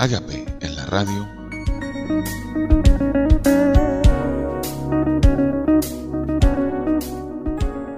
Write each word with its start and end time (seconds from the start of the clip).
Hágame 0.00 0.44
en 0.60 0.76
la 0.76 0.86
radio. 0.86 1.28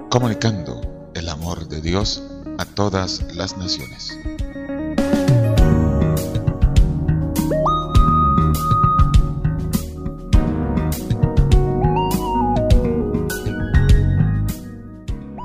Comunicando 0.09 1.11
el 1.13 1.29
amor 1.29 1.67
de 1.67 1.79
Dios 1.79 2.23
a 2.57 2.65
todas 2.65 3.21
las 3.35 3.55
naciones. 3.55 4.17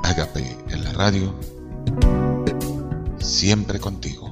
Hágame 0.03 0.57
en 0.69 0.83
la 0.83 0.93
radio. 0.93 1.35
Siempre 3.19 3.79
contigo. 3.79 4.26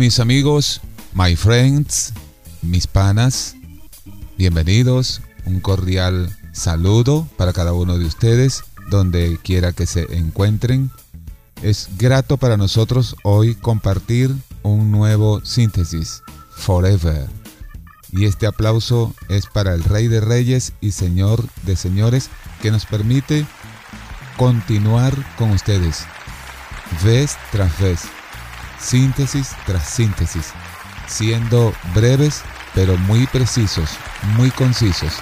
Mis 0.00 0.18
amigos, 0.18 0.80
my 1.12 1.36
friends, 1.36 2.14
mis 2.62 2.86
panas, 2.86 3.54
bienvenidos, 4.38 5.20
un 5.44 5.60
cordial 5.60 6.34
saludo 6.52 7.28
para 7.36 7.52
cada 7.52 7.74
uno 7.74 7.98
de 7.98 8.06
ustedes, 8.06 8.64
donde 8.88 9.38
quiera 9.42 9.72
que 9.72 9.84
se 9.84 10.16
encuentren. 10.16 10.90
Es 11.62 11.90
grato 11.98 12.38
para 12.38 12.56
nosotros 12.56 13.14
hoy 13.24 13.54
compartir 13.54 14.34
un 14.62 14.90
nuevo 14.90 15.44
síntesis, 15.44 16.22
Forever. 16.52 17.28
Y 18.10 18.24
este 18.24 18.46
aplauso 18.46 19.14
es 19.28 19.44
para 19.44 19.74
el 19.74 19.84
Rey 19.84 20.08
de 20.08 20.22
Reyes 20.22 20.72
y 20.80 20.92
Señor 20.92 21.46
de 21.64 21.76
Señores 21.76 22.30
que 22.62 22.70
nos 22.70 22.86
permite 22.86 23.44
continuar 24.38 25.14
con 25.36 25.50
ustedes, 25.50 26.06
vez 27.04 27.36
tras 27.52 27.78
vez 27.78 28.00
síntesis 28.80 29.50
tras 29.66 29.88
síntesis, 29.88 30.52
siendo 31.06 31.72
breves 31.94 32.42
pero 32.74 32.96
muy 32.98 33.26
precisos, 33.26 33.90
muy 34.36 34.50
concisos. 34.50 35.12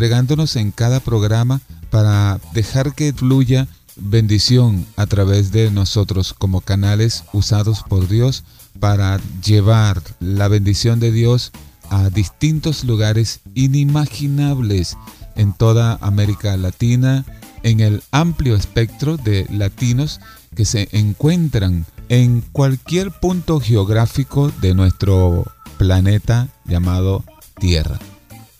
Entregándonos 0.00 0.56
en 0.56 0.70
cada 0.70 0.98
programa 0.98 1.60
para 1.90 2.40
dejar 2.54 2.94
que 2.94 3.12
fluya 3.12 3.68
bendición 3.96 4.86
a 4.96 5.04
través 5.04 5.52
de 5.52 5.70
nosotros 5.70 6.32
como 6.32 6.62
canales 6.62 7.24
usados 7.34 7.82
por 7.86 8.08
Dios 8.08 8.42
para 8.78 9.20
llevar 9.44 10.00
la 10.18 10.48
bendición 10.48 11.00
de 11.00 11.12
Dios 11.12 11.52
a 11.90 12.08
distintos 12.08 12.82
lugares 12.84 13.40
inimaginables 13.54 14.96
en 15.36 15.52
toda 15.52 15.98
América 16.00 16.56
Latina, 16.56 17.26
en 17.62 17.80
el 17.80 18.02
amplio 18.10 18.56
espectro 18.56 19.18
de 19.18 19.46
latinos 19.50 20.18
que 20.56 20.64
se 20.64 20.88
encuentran 20.92 21.84
en 22.08 22.40
cualquier 22.40 23.10
punto 23.10 23.60
geográfico 23.60 24.50
de 24.62 24.72
nuestro 24.72 25.44
planeta 25.76 26.48
llamado 26.64 27.22
Tierra. 27.58 27.98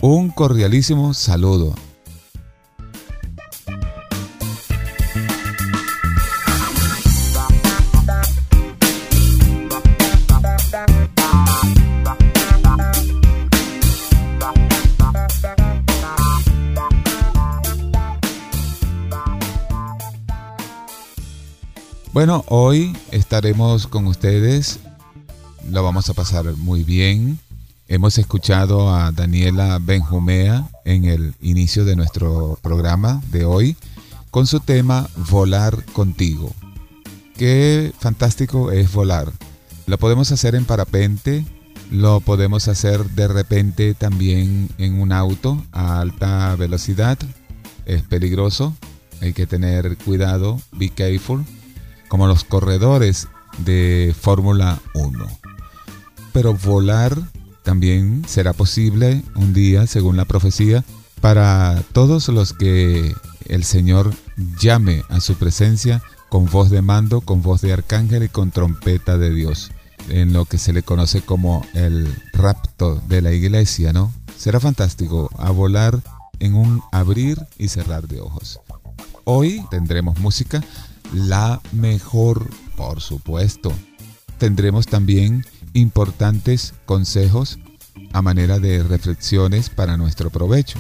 Un 0.03 0.31
cordialísimo 0.31 1.13
saludo 1.13 1.75
Bueno, 22.13 22.45
hoy 22.49 22.97
estaremos 23.13 23.87
con 23.87 24.07
ustedes, 24.07 24.81
lo 25.71 25.83
vamos 25.85 26.11
a 26.11 26.15
pasar 26.15 26.45
muy 26.57 26.83
bien. 26.83 27.39
Hemos 27.91 28.19
escuchado 28.19 28.95
a 28.95 29.11
Daniela 29.11 29.81
Benjumea 29.83 30.71
en 30.85 31.07
el 31.07 31.35
inicio 31.41 31.85
de 31.85 31.97
nuestro 31.97 32.57
programa 32.63 33.21
de 33.33 33.45
hoy 33.45 33.77
con 34.31 34.47
su 34.47 34.61
tema 34.61 35.09
Volar 35.29 35.85
contigo. 35.87 36.55
Qué 37.37 37.93
fantástico 37.99 38.71
es 38.71 38.93
volar. 38.93 39.33
Lo 39.87 39.99
podemos 39.99 40.31
hacer 40.31 40.55
en 40.55 40.67
parapente, 40.67 41.45
lo 41.91 42.21
podemos 42.21 42.69
hacer 42.69 43.05
de 43.11 43.27
repente 43.27 43.95
también 43.95 44.69
en 44.79 45.01
un 45.01 45.11
auto 45.11 45.61
a 45.73 45.99
alta 45.99 46.55
velocidad. 46.55 47.19
Es 47.87 48.05
peligroso, 48.05 48.73
hay 49.21 49.33
que 49.33 49.49
tener 49.49 49.97
cuidado, 49.97 50.61
be 50.71 50.91
careful 50.91 51.45
como 52.07 52.29
los 52.29 52.45
corredores 52.45 53.27
de 53.59 54.15
Fórmula 54.17 54.79
1. 54.95 55.27
Pero 56.33 56.55
volar 56.55 57.19
también 57.63 58.25
será 58.27 58.53
posible 58.53 59.23
un 59.35 59.53
día, 59.53 59.87
según 59.87 60.17
la 60.17 60.25
profecía, 60.25 60.85
para 61.21 61.83
todos 61.93 62.29
los 62.29 62.53
que 62.53 63.15
el 63.47 63.65
Señor 63.65 64.15
llame 64.61 65.03
a 65.09 65.21
su 65.21 65.35
presencia 65.35 66.03
con 66.29 66.47
voz 66.47 66.71
de 66.71 66.83
mando, 66.83 67.21
con 67.21 67.43
voz 67.43 67.61
de 67.61 67.73
arcángel 67.73 68.23
y 68.23 68.29
con 68.29 68.51
trompeta 68.51 69.19
de 69.19 69.35
Dios, 69.35 69.73
en 70.09 70.33
lo 70.33 70.45
que 70.45 70.59
se 70.59 70.73
le 70.73 70.83
conoce 70.83 71.21
como 71.21 71.67
el 71.75 72.15
rapto 72.33 73.03
de 73.09 73.21
la 73.21 73.33
iglesia, 73.33 73.93
¿no? 73.93 74.13
Será 74.37 74.61
fantástico 74.61 75.29
a 75.37 75.51
volar 75.51 76.01
en 76.39 76.55
un 76.55 76.83
abrir 76.93 77.39
y 77.59 77.69
cerrar 77.69 78.09
de 78.09 78.21
ojos. 78.21 78.61
Hoy 79.25 79.63
tendremos 79.71 80.19
música 80.19 80.65
la 81.13 81.61
mejor, 81.73 82.49
por 82.77 83.01
supuesto. 83.01 83.73
Tendremos 84.39 84.87
también 84.87 85.45
importantes 85.75 86.75
consejos 86.87 87.59
a 88.13 88.23
manera 88.23 88.59
de 88.59 88.83
reflexiones 88.83 89.71
para 89.71 89.97
nuestro 89.97 90.31
provecho. 90.31 90.79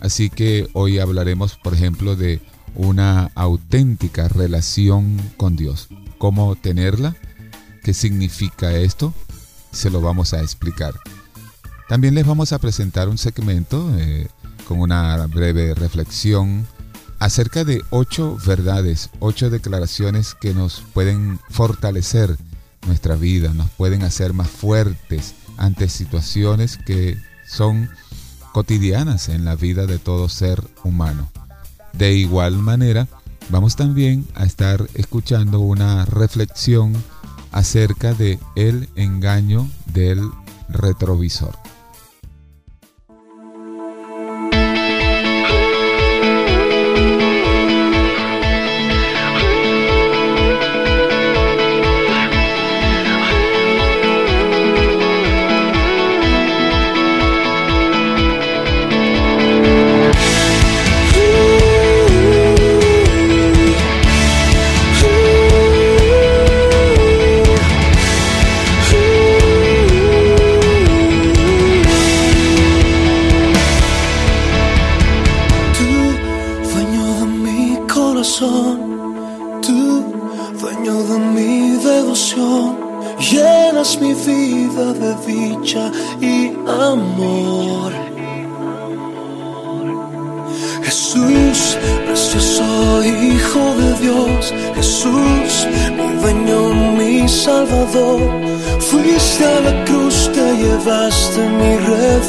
Así 0.00 0.30
que 0.30 0.68
hoy 0.72 0.98
hablaremos, 0.98 1.56
por 1.56 1.74
ejemplo, 1.74 2.16
de 2.16 2.40
una 2.74 3.30
auténtica 3.34 4.28
relación 4.28 5.18
con 5.36 5.56
Dios. 5.56 5.88
¿Cómo 6.18 6.56
tenerla? 6.56 7.16
¿Qué 7.82 7.94
significa 7.94 8.72
esto? 8.72 9.14
Se 9.72 9.90
lo 9.90 10.00
vamos 10.00 10.34
a 10.34 10.40
explicar. 10.40 10.94
También 11.88 12.14
les 12.14 12.26
vamos 12.26 12.52
a 12.52 12.58
presentar 12.58 13.08
un 13.08 13.18
segmento 13.18 13.90
eh, 13.98 14.28
con 14.66 14.80
una 14.80 15.26
breve 15.26 15.74
reflexión 15.74 16.66
acerca 17.18 17.64
de 17.64 17.82
ocho 17.90 18.38
verdades, 18.46 19.10
ocho 19.20 19.50
declaraciones 19.50 20.34
que 20.34 20.54
nos 20.54 20.82
pueden 20.92 21.38
fortalecer 21.50 22.36
nuestra 22.86 23.16
vida, 23.16 23.52
nos 23.54 23.70
pueden 23.70 24.02
hacer 24.02 24.32
más 24.32 24.48
fuertes 24.48 25.34
ante 25.56 25.88
situaciones 25.88 26.78
que 26.78 27.18
son 27.46 27.90
cotidianas 28.52 29.28
en 29.28 29.44
la 29.44 29.56
vida 29.56 29.86
de 29.86 29.98
todo 29.98 30.28
ser 30.28 30.62
humano. 30.84 31.30
De 31.92 32.14
igual 32.14 32.58
manera, 32.58 33.08
vamos 33.50 33.76
también 33.76 34.26
a 34.34 34.44
estar 34.44 34.86
escuchando 34.94 35.60
una 35.60 36.04
reflexión 36.04 36.92
acerca 37.52 38.14
de 38.14 38.38
el 38.56 38.88
engaño 38.96 39.68
del 39.86 40.28
retrovisor. 40.68 41.63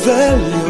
value 0.05 0.64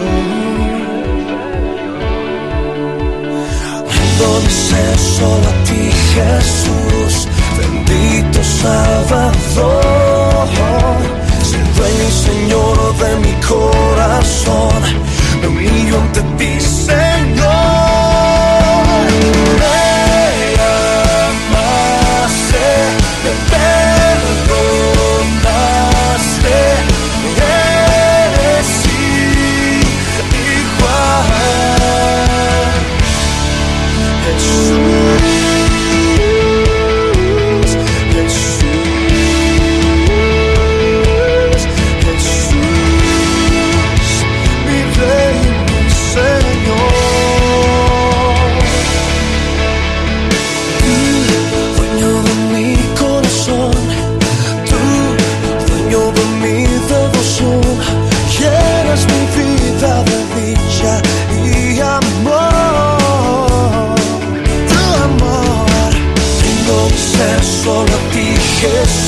kiss 68.66 69.05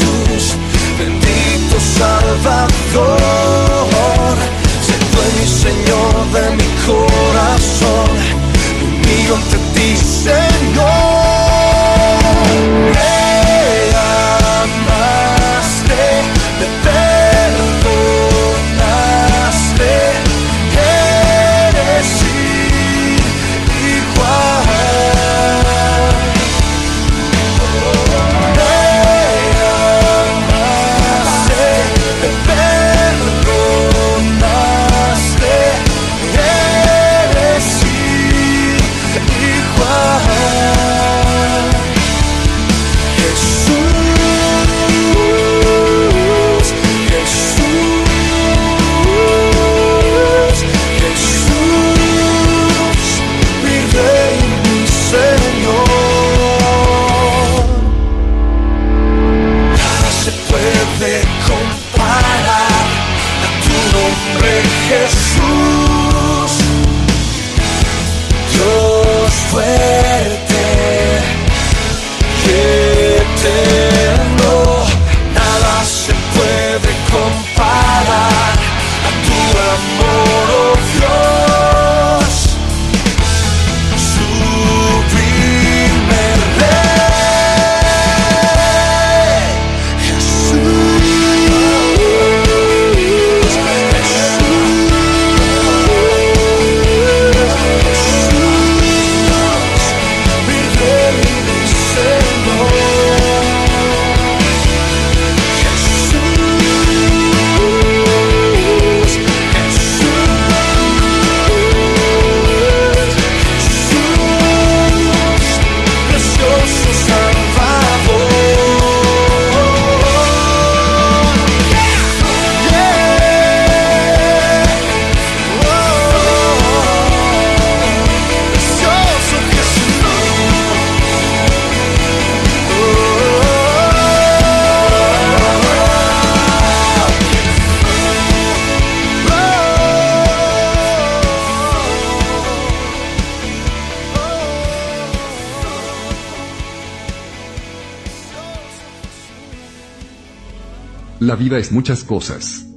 vida 151.37 151.57
es 151.57 151.71
muchas 151.71 152.03
cosas. 152.03 152.67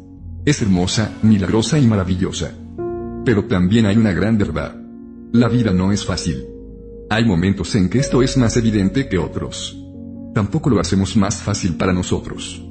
Es 0.45 0.63
hermosa, 0.63 1.13
milagrosa 1.23 1.79
y 1.79 1.87
maravillosa. 1.87 2.53
Pero 3.25 3.47
también 3.47 3.87
hay 3.87 3.97
una 3.97 4.13
gran 4.13 4.39
verdad. 4.39 4.77
La 5.33 5.49
vida 5.49 5.73
no 5.73 5.91
es 5.91 6.05
fácil. 6.05 6.47
Hay 7.11 7.25
momentos 7.25 7.75
en 7.75 7.89
que 7.89 7.99
esto 7.99 8.23
es 8.23 8.37
más 8.37 8.57
evidente 8.57 9.09
que 9.09 9.19
otros. 9.19 9.77
Tampoco 10.35 10.71
lo 10.71 10.79
hacemos 10.79 11.17
más 11.17 11.43
fácil 11.43 11.77
para 11.77 11.93
nosotros. 11.93 12.63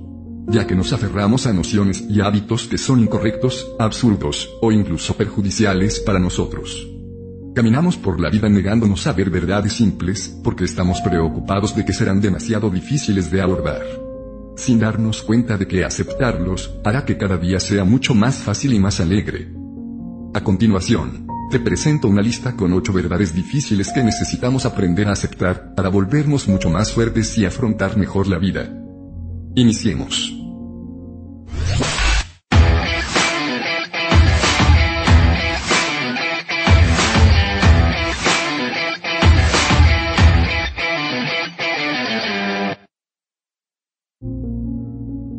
Ya 0.48 0.66
que 0.66 0.76
nos 0.76 0.94
aferramos 0.94 1.46
a 1.46 1.54
nociones 1.54 2.02
y 2.10 2.22
hábitos 2.22 2.68
que 2.68 2.78
son 2.78 3.02
incorrectos, 3.02 3.68
absurdos, 3.78 4.50
o 4.62 4.72
incluso 4.72 5.16
perjudiciales 5.16 6.00
para 6.00 6.20
nosotros. 6.20 6.88
Caminamos 7.54 7.98
por 7.98 8.20
la 8.20 8.30
vida 8.30 8.48
negándonos 8.48 9.06
a 9.08 9.14
ver 9.14 9.30
verdades 9.30 9.74
simples, 9.74 10.40
porque 10.44 10.64
estamos 10.64 11.02
preocupados 11.02 11.76
de 11.76 11.84
que 11.84 11.94
serán 11.94 12.22
demasiado 12.22 12.70
difíciles 12.70 13.30
de 13.30 13.42
abordar 13.42 13.82
sin 14.60 14.80
darnos 14.80 15.24
cuenta 15.24 15.58
de 15.58 15.68
que 15.68 15.86
aceptarlos 15.86 16.76
hará 16.84 17.06
que 17.06 17.18
cada 17.18 17.38
día 17.38 17.60
sea 17.60 17.86
mucho 17.86 18.14
más 18.14 18.36
fácil 18.36 18.74
y 18.74 18.80
más 18.80 19.00
alegre. 19.00 19.54
A 20.34 20.44
continuación, 20.44 21.26
te 21.50 21.60
presento 21.60 22.08
una 22.08 22.22
lista 22.22 22.56
con 22.56 22.74
ocho 22.74 22.94
verdades 22.94 23.34
difíciles 23.34 23.92
que 23.92 24.04
necesitamos 24.04 24.66
aprender 24.66 25.08
a 25.08 25.14
aceptar 25.14 25.74
para 25.76 25.90
volvernos 25.90 26.48
mucho 26.48 26.70
más 26.70 26.92
fuertes 26.92 27.38
y 27.38 27.46
afrontar 27.46 27.98
mejor 27.98 28.28
la 28.28 28.38
vida. 28.38 28.72
Iniciemos. 29.56 30.39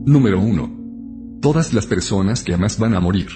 Número 0.07 0.41
1. 0.41 1.41
Todas 1.43 1.75
las 1.75 1.87
personas 1.87 2.43
que 2.43 2.55
amas 2.55 2.79
van 2.79 2.95
a 2.95 3.01
morir. 3.01 3.29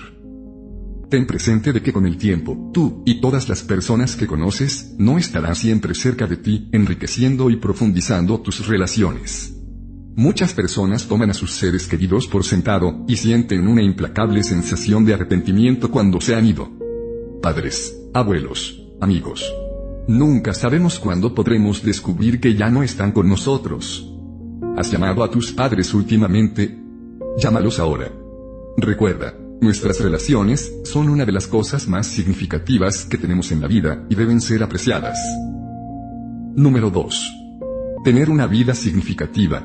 Ten 1.10 1.26
presente 1.26 1.74
de 1.74 1.82
que 1.82 1.92
con 1.92 2.06
el 2.06 2.16
tiempo, 2.16 2.70
tú, 2.72 3.02
y 3.04 3.20
todas 3.20 3.50
las 3.50 3.62
personas 3.62 4.16
que 4.16 4.26
conoces, 4.26 4.94
no 4.98 5.18
estarán 5.18 5.56
siempre 5.56 5.94
cerca 5.94 6.26
de 6.26 6.38
ti, 6.38 6.70
enriqueciendo 6.72 7.50
y 7.50 7.56
profundizando 7.56 8.40
tus 8.40 8.66
relaciones. 8.66 9.54
Muchas 10.16 10.54
personas 10.54 11.06
toman 11.06 11.28
a 11.30 11.34
sus 11.34 11.52
seres 11.52 11.86
queridos 11.86 12.26
por 12.26 12.44
sentado, 12.44 13.04
y 13.06 13.16
sienten 13.16 13.68
una 13.68 13.82
implacable 13.82 14.42
sensación 14.42 15.04
de 15.04 15.12
arrepentimiento 15.12 15.90
cuando 15.90 16.18
se 16.22 16.34
han 16.34 16.46
ido. 16.46 16.70
Padres, 17.42 17.94
abuelos, 18.14 18.82
amigos. 19.02 19.52
Nunca 20.08 20.54
sabemos 20.54 20.98
cuándo 20.98 21.34
podremos 21.34 21.82
descubrir 21.82 22.40
que 22.40 22.54
ya 22.54 22.70
no 22.70 22.82
están 22.82 23.12
con 23.12 23.28
nosotros. 23.28 24.13
¿Has 24.76 24.90
llamado 24.90 25.22
a 25.22 25.30
tus 25.30 25.52
padres 25.52 25.94
últimamente? 25.94 26.76
Llámalos 27.38 27.78
ahora. 27.78 28.10
Recuerda, 28.76 29.32
nuestras 29.60 30.00
relaciones 30.00 30.72
son 30.82 31.08
una 31.10 31.24
de 31.24 31.30
las 31.30 31.46
cosas 31.46 31.86
más 31.86 32.08
significativas 32.08 33.04
que 33.04 33.16
tenemos 33.16 33.52
en 33.52 33.60
la 33.60 33.68
vida 33.68 34.04
y 34.10 34.16
deben 34.16 34.40
ser 34.40 34.64
apreciadas. 34.64 35.16
Número 36.56 36.90
2. 36.90 37.32
Tener 38.02 38.28
una 38.28 38.48
vida 38.48 38.74
significativa. 38.74 39.64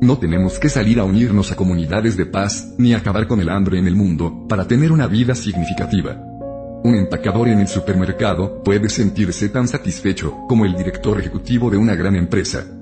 No 0.00 0.18
tenemos 0.18 0.60
que 0.60 0.68
salir 0.68 1.00
a 1.00 1.04
unirnos 1.04 1.50
a 1.50 1.56
comunidades 1.56 2.16
de 2.16 2.26
paz, 2.26 2.74
ni 2.78 2.94
acabar 2.94 3.26
con 3.26 3.40
el 3.40 3.48
hambre 3.48 3.80
en 3.80 3.88
el 3.88 3.96
mundo, 3.96 4.46
para 4.48 4.68
tener 4.68 4.92
una 4.92 5.08
vida 5.08 5.34
significativa. 5.34 6.16
Un 6.84 6.94
empacador 6.94 7.48
en 7.48 7.58
el 7.58 7.66
supermercado 7.66 8.62
puede 8.62 8.88
sentirse 8.88 9.48
tan 9.48 9.66
satisfecho 9.66 10.32
como 10.48 10.64
el 10.64 10.76
director 10.76 11.18
ejecutivo 11.18 11.70
de 11.70 11.76
una 11.76 11.96
gran 11.96 12.14
empresa. 12.14 12.77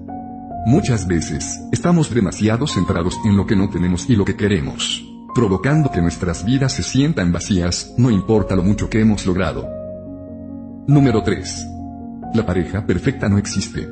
Muchas 0.66 1.06
veces, 1.06 1.60
estamos 1.70 2.12
demasiado 2.12 2.66
centrados 2.66 3.16
en 3.24 3.36
lo 3.36 3.46
que 3.46 3.54
no 3.54 3.70
tenemos 3.70 4.10
y 4.10 4.16
lo 4.16 4.24
que 4.24 4.34
queremos, 4.34 5.08
provocando 5.32 5.92
que 5.92 6.02
nuestras 6.02 6.44
vidas 6.44 6.72
se 6.72 6.82
sientan 6.82 7.30
vacías, 7.30 7.94
no 7.96 8.10
importa 8.10 8.56
lo 8.56 8.64
mucho 8.64 8.90
que 8.90 8.98
hemos 8.98 9.24
logrado. 9.26 9.64
Número 10.88 11.22
3. 11.22 11.66
La 12.34 12.44
pareja 12.44 12.84
perfecta 12.84 13.28
no 13.28 13.38
existe. 13.38 13.88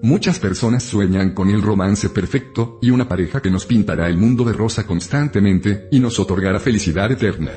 Muchas 0.00 0.38
personas 0.38 0.82
sueñan 0.82 1.34
con 1.34 1.50
el 1.50 1.60
romance 1.60 2.08
perfecto 2.08 2.78
y 2.80 2.88
una 2.88 3.06
pareja 3.06 3.42
que 3.42 3.50
nos 3.50 3.66
pintará 3.66 4.08
el 4.08 4.16
mundo 4.16 4.44
de 4.44 4.54
rosa 4.54 4.86
constantemente 4.86 5.88
y 5.90 6.00
nos 6.00 6.18
otorgará 6.18 6.58
felicidad 6.58 7.12
eterna. 7.12 7.50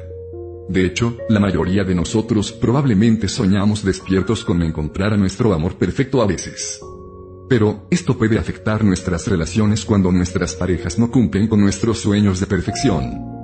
De 0.67 0.85
hecho, 0.85 1.15
la 1.29 1.39
mayoría 1.39 1.85
de 1.85 1.95
nosotros 1.95 2.51
probablemente 2.51 3.29
soñamos 3.29 3.85
despiertos 3.85 4.43
con 4.43 4.61
encontrar 4.61 5.13
a 5.13 5.17
nuestro 5.17 5.53
amor 5.53 5.77
perfecto 5.77 6.21
a 6.21 6.27
veces. 6.27 6.81
Pero, 7.47 7.87
esto 7.91 8.17
puede 8.17 8.39
afectar 8.39 8.83
nuestras 8.83 9.27
relaciones 9.27 9.85
cuando 9.85 10.11
nuestras 10.11 10.55
parejas 10.55 10.97
no 10.97 11.11
cumplen 11.11 11.47
con 11.47 11.61
nuestros 11.61 11.99
sueños 11.99 12.39
de 12.39 12.47
perfección. 12.47 13.35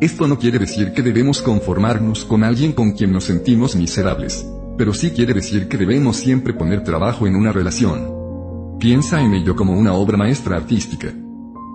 Esto 0.00 0.26
no 0.26 0.38
quiere 0.38 0.58
decir 0.58 0.92
que 0.92 1.02
debemos 1.02 1.40
conformarnos 1.40 2.24
con 2.24 2.42
alguien 2.42 2.72
con 2.72 2.92
quien 2.92 3.12
nos 3.12 3.24
sentimos 3.24 3.76
miserables, 3.76 4.44
pero 4.76 4.92
sí 4.92 5.10
quiere 5.12 5.34
decir 5.34 5.68
que 5.68 5.76
debemos 5.76 6.16
siempre 6.16 6.52
poner 6.52 6.82
trabajo 6.82 7.28
en 7.28 7.36
una 7.36 7.52
relación. 7.52 8.12
Piensa 8.80 9.22
en 9.22 9.34
ello 9.34 9.54
como 9.54 9.72
una 9.78 9.94
obra 9.94 10.16
maestra 10.16 10.56
artística. 10.56 11.12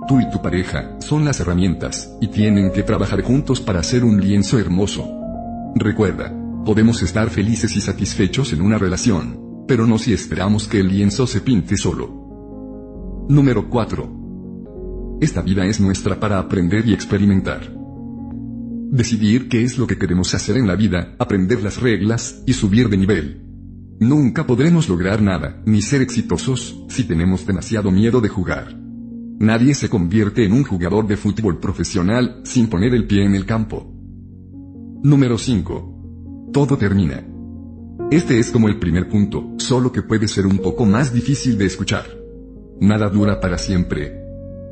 Tú 0.07 0.19
y 0.19 0.29
tu 0.29 0.41
pareja 0.41 0.98
son 1.00 1.24
las 1.24 1.39
herramientas, 1.39 2.12
y 2.19 2.27
tienen 2.27 2.74
que 2.74 2.83
trabajar 2.83 3.21
juntos 3.21 3.62
para 3.62 3.79
hacer 3.79 4.03
un 4.03 4.19
lienzo 4.19 4.59
hermoso. 4.59 5.07
Recuerda, 5.75 6.33
podemos 6.65 7.01
estar 7.01 7.29
felices 7.29 7.75
y 7.77 7.81
satisfechos 7.81 8.51
en 8.51 8.62
una 8.62 8.77
relación, 8.77 9.49
pero 9.70 9.86
no 9.86 10.00
si 10.00 10.14
esperamos 10.14 10.68
que 10.68 10.80
el 10.80 10.88
lienzo 10.88 11.28
se 11.28 11.42
pinte 11.42 11.78
solo. 11.78 13.28
Número 13.30 13.70
4. 13.70 15.18
Esta 15.22 15.44
vida 15.44 15.64
es 15.68 15.80
nuestra 15.80 16.20
para 16.20 16.40
aprender 16.40 16.88
y 16.88 16.94
experimentar. 16.94 17.72
Decidir 18.92 19.48
qué 19.48 19.62
es 19.62 19.78
lo 19.78 19.86
que 19.86 20.00
queremos 20.00 20.34
hacer 20.34 20.58
en 20.58 20.66
la 20.66 20.76
vida, 20.76 21.14
aprender 21.20 21.62
las 21.62 21.80
reglas, 21.80 22.42
y 22.48 22.54
subir 22.54 22.90
de 22.90 22.98
nivel. 22.98 23.44
Nunca 24.00 24.48
podremos 24.48 24.90
lograr 24.90 25.22
nada, 25.22 25.62
ni 25.68 25.84
ser 25.84 26.02
exitosos, 26.02 26.84
si 26.90 27.04
tenemos 27.04 27.46
demasiado 27.46 27.92
miedo 27.92 28.22
de 28.22 28.30
jugar. 28.30 28.76
Nadie 29.40 29.76
se 29.76 29.88
convierte 29.88 30.46
en 30.46 30.54
un 30.54 30.64
jugador 30.64 31.06
de 31.06 31.16
fútbol 31.16 31.60
profesional, 31.60 32.42
sin 32.44 32.70
poner 32.70 32.96
el 32.96 33.06
pie 33.06 33.24
en 33.24 33.36
el 33.36 33.46
campo. 33.46 33.94
Número 35.04 35.38
5. 35.38 36.50
Todo 36.52 36.76
termina. 36.76 37.28
Este 38.12 38.39
es 38.39 38.50
como 38.50 38.68
el 38.68 38.80
primer 38.80 39.08
punto, 39.08 39.54
solo 39.58 39.92
que 39.92 40.01
puede 40.01 40.28
ser 40.28 40.48
un 40.48 40.58
poco 40.58 40.84
más 40.84 41.13
difícil 41.13 41.60
de 41.60 41.68
escuchar. 41.68 42.06
Nada 42.82 43.08
dura 43.08 43.39
para 43.39 43.60
siempre. 43.60 44.20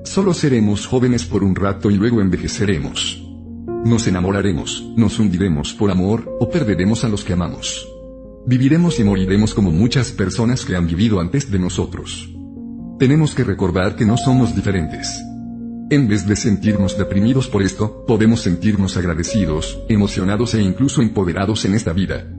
Solo 0.06 0.34
seremos 0.34 0.88
jóvenes 0.88 1.26
por 1.26 1.44
un 1.44 1.54
rato 1.54 1.92
y 1.92 1.98
luego 1.98 2.20
envejeceremos. 2.20 3.24
Nos 3.86 4.08
enamoraremos, 4.08 4.92
nos 4.96 5.20
hundiremos 5.20 5.76
por 5.76 5.92
amor, 5.92 6.36
o 6.40 6.50
perderemos 6.50 7.04
a 7.04 7.10
los 7.10 7.24
que 7.24 7.34
amamos. 7.34 7.88
Viviremos 8.48 9.00
y 9.00 9.04
moriremos 9.04 9.54
como 9.54 9.70
muchas 9.70 10.12
personas 10.12 10.66
que 10.66 10.76
han 10.76 10.88
vivido 10.88 11.20
antes 11.20 11.52
de 11.52 11.60
nosotros. 11.60 12.28
Tenemos 12.98 13.36
que 13.36 13.44
recordar 13.44 13.96
que 13.96 14.06
no 14.06 14.18
somos 14.18 14.56
diferentes. 14.56 15.16
En 15.92 16.08
vez 16.08 16.26
de 16.26 16.36
sentirnos 16.36 16.98
deprimidos 16.98 17.48
por 17.48 17.62
esto, 17.62 18.04
podemos 18.08 18.42
sentirnos 18.42 18.98
agradecidos, 18.98 19.80
emocionados 19.90 20.56
e 20.56 20.62
incluso 20.64 21.04
empoderados 21.04 21.66
en 21.66 21.76
esta 21.76 21.94
vida. 21.94 22.34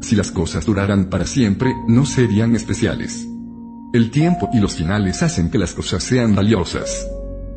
Si 0.00 0.16
las 0.16 0.30
cosas 0.30 0.64
duraran 0.64 1.06
para 1.06 1.26
siempre, 1.26 1.74
no 1.86 2.06
serían 2.06 2.56
especiales. 2.56 3.26
El 3.92 4.10
tiempo 4.10 4.48
y 4.52 4.60
los 4.60 4.76
finales 4.76 5.22
hacen 5.22 5.50
que 5.50 5.58
las 5.58 5.74
cosas 5.74 6.02
sean 6.02 6.34
valiosas. 6.34 7.08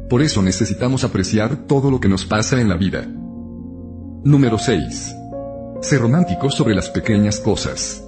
Por 0.10 0.22
eso 0.22 0.42
necesitamos 0.42 1.04
apreciar 1.04 1.68
todo 1.68 1.90
lo 1.90 2.00
que 2.00 2.10
nos 2.10 2.26
pasa 2.26 2.60
en 2.60 2.70
la 2.70 2.76
vida. 2.76 3.08
Número 4.24 4.58
6. 4.58 5.16
Ser 5.82 6.02
romántico 6.02 6.50
sobre 6.50 6.76
las 6.76 6.90
pequeñas 6.90 7.40
cosas. 7.40 8.04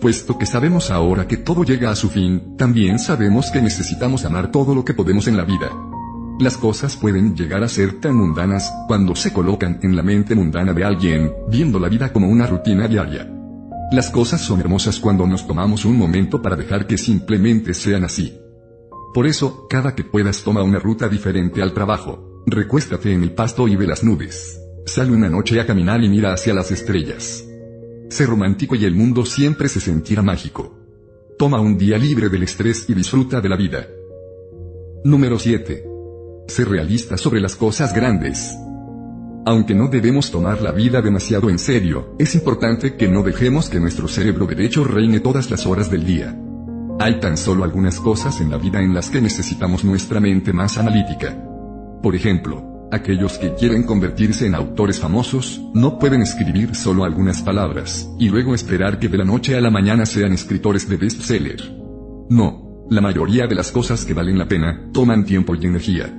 Puesto 0.00 0.38
que 0.38 0.46
sabemos 0.46 0.90
ahora 0.90 1.26
que 1.26 1.36
todo 1.36 1.64
llega 1.64 1.90
a 1.90 1.96
su 1.96 2.08
fin, 2.08 2.56
también 2.56 2.98
sabemos 2.98 3.50
que 3.50 3.60
necesitamos 3.60 4.24
amar 4.24 4.50
todo 4.50 4.74
lo 4.74 4.84
que 4.84 4.94
podemos 4.94 5.26
en 5.26 5.36
la 5.36 5.44
vida. 5.44 5.70
Las 6.38 6.56
cosas 6.56 6.96
pueden 6.96 7.36
llegar 7.36 7.62
a 7.62 7.68
ser 7.68 8.00
tan 8.00 8.16
mundanas 8.16 8.72
cuando 8.86 9.14
se 9.14 9.32
colocan 9.32 9.78
en 9.82 9.94
la 9.94 10.02
mente 10.02 10.34
mundana 10.34 10.72
de 10.72 10.84
alguien, 10.84 11.32
viendo 11.48 11.78
la 11.78 11.88
vida 11.88 12.12
como 12.12 12.28
una 12.28 12.46
rutina 12.46 12.88
diaria. 12.88 13.39
Las 13.92 14.08
cosas 14.08 14.40
son 14.40 14.60
hermosas 14.60 15.00
cuando 15.00 15.26
nos 15.26 15.48
tomamos 15.48 15.84
un 15.84 15.98
momento 15.98 16.40
para 16.40 16.54
dejar 16.54 16.86
que 16.86 16.96
simplemente 16.96 17.74
sean 17.74 18.04
así. 18.04 18.38
Por 19.12 19.26
eso, 19.26 19.66
cada 19.68 19.96
que 19.96 20.04
puedas 20.04 20.44
toma 20.44 20.62
una 20.62 20.78
ruta 20.78 21.08
diferente 21.08 21.60
al 21.60 21.74
trabajo. 21.74 22.42
Recuéstate 22.46 23.12
en 23.12 23.24
el 23.24 23.32
pasto 23.32 23.66
y 23.66 23.74
ve 23.74 23.88
las 23.88 24.04
nubes. 24.04 24.60
Sale 24.86 25.10
una 25.10 25.28
noche 25.28 25.60
a 25.60 25.66
caminar 25.66 26.04
y 26.04 26.08
mira 26.08 26.32
hacia 26.32 26.54
las 26.54 26.70
estrellas. 26.70 27.44
Sé 28.08 28.26
romántico 28.26 28.76
y 28.76 28.84
el 28.84 28.94
mundo 28.94 29.24
siempre 29.26 29.68
se 29.68 29.80
sentirá 29.80 30.22
mágico. 30.22 30.78
Toma 31.36 31.60
un 31.60 31.76
día 31.76 31.98
libre 31.98 32.28
del 32.28 32.44
estrés 32.44 32.88
y 32.88 32.94
disfruta 32.94 33.40
de 33.40 33.48
la 33.48 33.56
vida. 33.56 33.88
Número 35.02 35.36
7. 35.36 35.84
Sé 36.46 36.64
realista 36.64 37.16
sobre 37.16 37.40
las 37.40 37.56
cosas 37.56 37.92
grandes. 37.92 38.56
Aunque 39.46 39.74
no 39.74 39.88
debemos 39.88 40.30
tomar 40.30 40.60
la 40.60 40.70
vida 40.70 41.00
demasiado 41.00 41.48
en 41.48 41.58
serio, 41.58 42.14
es 42.18 42.34
importante 42.34 42.96
que 42.96 43.08
no 43.08 43.22
dejemos 43.22 43.70
que 43.70 43.80
nuestro 43.80 44.06
cerebro 44.06 44.46
derecho 44.46 44.84
reine 44.84 45.20
todas 45.20 45.50
las 45.50 45.66
horas 45.66 45.90
del 45.90 46.04
día. 46.04 46.36
Hay 46.98 47.20
tan 47.20 47.38
solo 47.38 47.64
algunas 47.64 47.98
cosas 47.98 48.40
en 48.42 48.50
la 48.50 48.58
vida 48.58 48.82
en 48.82 48.92
las 48.92 49.08
que 49.08 49.22
necesitamos 49.22 49.84
nuestra 49.84 50.20
mente 50.20 50.52
más 50.52 50.76
analítica. 50.76 51.34
Por 52.02 52.14
ejemplo, 52.14 52.88
aquellos 52.92 53.38
que 53.38 53.54
quieren 53.54 53.84
convertirse 53.84 54.46
en 54.46 54.54
autores 54.54 55.00
famosos, 55.00 55.62
no 55.72 55.98
pueden 55.98 56.20
escribir 56.20 56.74
solo 56.74 57.04
algunas 57.04 57.40
palabras, 57.40 58.10
y 58.18 58.28
luego 58.28 58.54
esperar 58.54 58.98
que 58.98 59.08
de 59.08 59.16
la 59.16 59.24
noche 59.24 59.56
a 59.56 59.62
la 59.62 59.70
mañana 59.70 60.04
sean 60.04 60.32
escritores 60.32 60.86
de 60.86 60.96
bestseller. 60.98 61.62
No, 62.28 62.86
la 62.90 63.00
mayoría 63.00 63.46
de 63.46 63.54
las 63.54 63.72
cosas 63.72 64.04
que 64.04 64.12
valen 64.12 64.36
la 64.36 64.48
pena, 64.48 64.90
toman 64.92 65.24
tiempo 65.24 65.54
y 65.54 65.64
energía. 65.64 66.14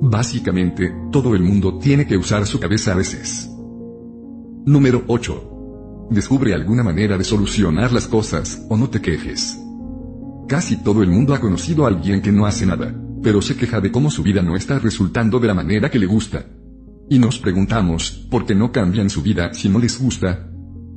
Básicamente, 0.00 0.92
todo 1.10 1.34
el 1.34 1.42
mundo 1.42 1.78
tiene 1.78 2.06
que 2.06 2.16
usar 2.16 2.46
su 2.46 2.58
cabeza 2.58 2.92
a 2.92 2.96
veces. 2.96 3.50
Número 4.66 5.04
8. 5.06 6.08
Descubre 6.10 6.54
alguna 6.54 6.82
manera 6.82 7.16
de 7.16 7.24
solucionar 7.24 7.92
las 7.92 8.06
cosas, 8.06 8.64
o 8.68 8.76
no 8.76 8.90
te 8.90 9.00
quejes. 9.00 9.58
Casi 10.48 10.82
todo 10.82 11.02
el 11.02 11.10
mundo 11.10 11.34
ha 11.34 11.40
conocido 11.40 11.84
a 11.84 11.88
alguien 11.88 12.20
que 12.20 12.32
no 12.32 12.46
hace 12.46 12.66
nada, 12.66 12.94
pero 13.22 13.40
se 13.40 13.56
queja 13.56 13.80
de 13.80 13.90
cómo 13.90 14.10
su 14.10 14.22
vida 14.22 14.42
no 14.42 14.56
está 14.56 14.78
resultando 14.78 15.38
de 15.38 15.48
la 15.48 15.54
manera 15.54 15.90
que 15.90 15.98
le 15.98 16.06
gusta. 16.06 16.44
Y 17.08 17.18
nos 17.18 17.38
preguntamos, 17.38 18.26
¿por 18.30 18.44
qué 18.44 18.54
no 18.54 18.72
cambian 18.72 19.10
su 19.10 19.22
vida 19.22 19.54
si 19.54 19.68
no 19.68 19.78
les 19.78 19.98
gusta? 20.00 20.50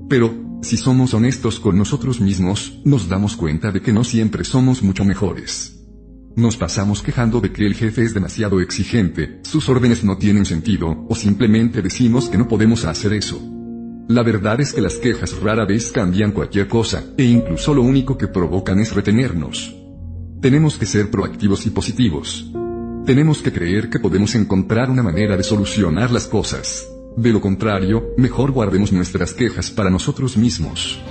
Pero, 0.10 0.60
si 0.62 0.76
somos 0.76 1.14
honestos 1.14 1.60
con 1.60 1.78
nosotros 1.78 2.20
mismos, 2.20 2.80
nos 2.84 3.08
damos 3.08 3.36
cuenta 3.36 3.72
de 3.72 3.82
que 3.82 3.94
no 3.94 4.04
siempre 4.04 4.44
somos 4.44 4.82
mucho 4.82 5.06
mejores. 5.06 5.77
Nos 6.38 6.56
pasamos 6.56 7.02
quejando 7.02 7.42
de 7.42 7.52
que 7.52 7.66
el 7.66 7.74
jefe 7.74 8.04
es 8.04 8.14
demasiado 8.14 8.62
exigente, 8.62 9.40
sus 9.42 9.68
órdenes 9.70 10.04
no 10.04 10.20
tienen 10.20 10.46
sentido, 10.46 11.04
o 11.10 11.16
simplemente 11.16 11.82
decimos 11.82 12.30
que 12.30 12.38
no 12.38 12.48
podemos 12.48 12.86
hacer 12.86 13.14
eso. 13.14 13.42
La 14.08 14.22
verdad 14.22 14.62
es 14.62 14.72
que 14.72 14.82
las 14.82 14.98
quejas 14.98 15.36
rara 15.42 15.66
vez 15.66 15.92
cambian 15.92 16.32
cualquier 16.32 16.68
cosa, 16.68 17.06
e 17.18 17.24
incluso 17.24 17.74
lo 17.74 17.82
único 17.82 18.20
que 18.20 18.28
provocan 18.28 18.80
es 18.80 18.94
retenernos. 18.94 19.76
Tenemos 20.40 20.78
que 20.78 20.86
ser 20.86 21.10
proactivos 21.10 21.66
y 21.66 21.72
positivos. 21.72 22.52
Tenemos 23.04 23.42
que 23.42 23.52
creer 23.52 23.90
que 23.90 24.00
podemos 24.00 24.36
encontrar 24.36 24.92
una 24.92 25.02
manera 25.02 25.38
de 25.38 25.44
solucionar 25.44 26.12
las 26.12 26.28
cosas. 26.28 26.88
De 27.18 27.34
lo 27.34 27.42
contrario, 27.42 28.14
mejor 28.16 28.52
guardemos 28.52 28.92
nuestras 28.94 29.34
quejas 29.34 29.72
para 29.72 29.90
nosotros 29.90 30.38
mismos. 30.38 31.02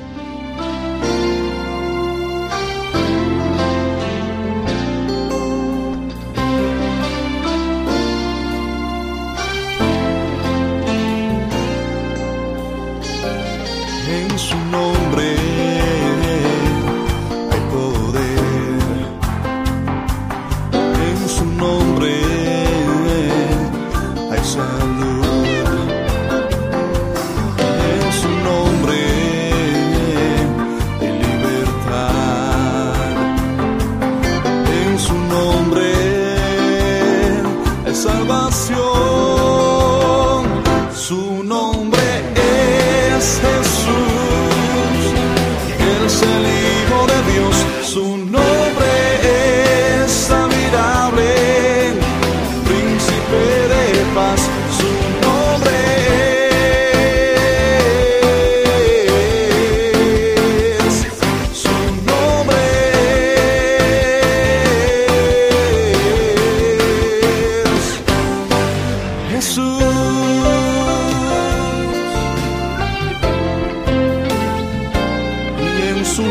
Su 76.17 76.23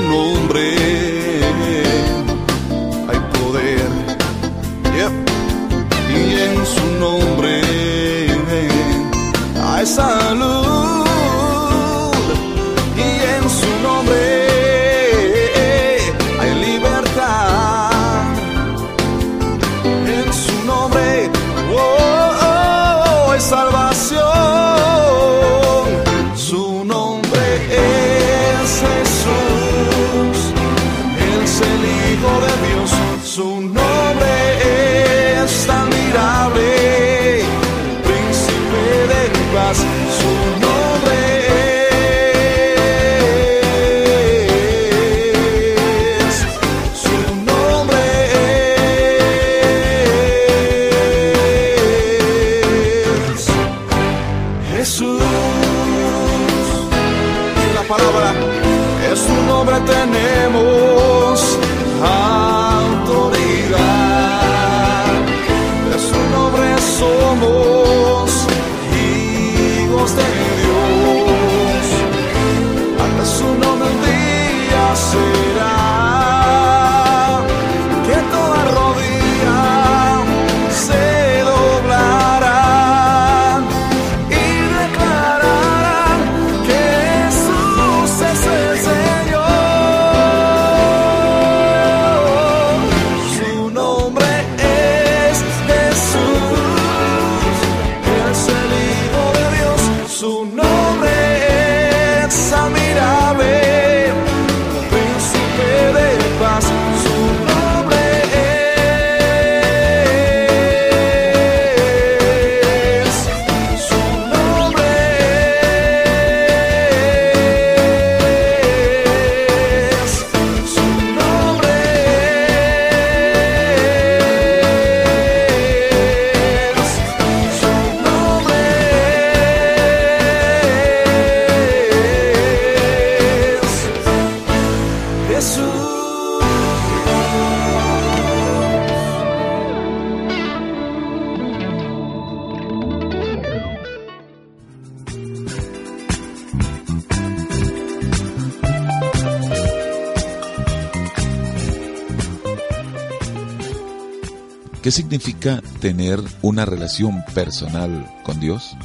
¿Qué 154.85 154.91
significa 154.91 155.63
tener 155.79 156.21
una 156.43 156.63
relación 156.63 157.25
personal 157.33 158.07
con 158.23 158.39
Dios? 158.39 158.77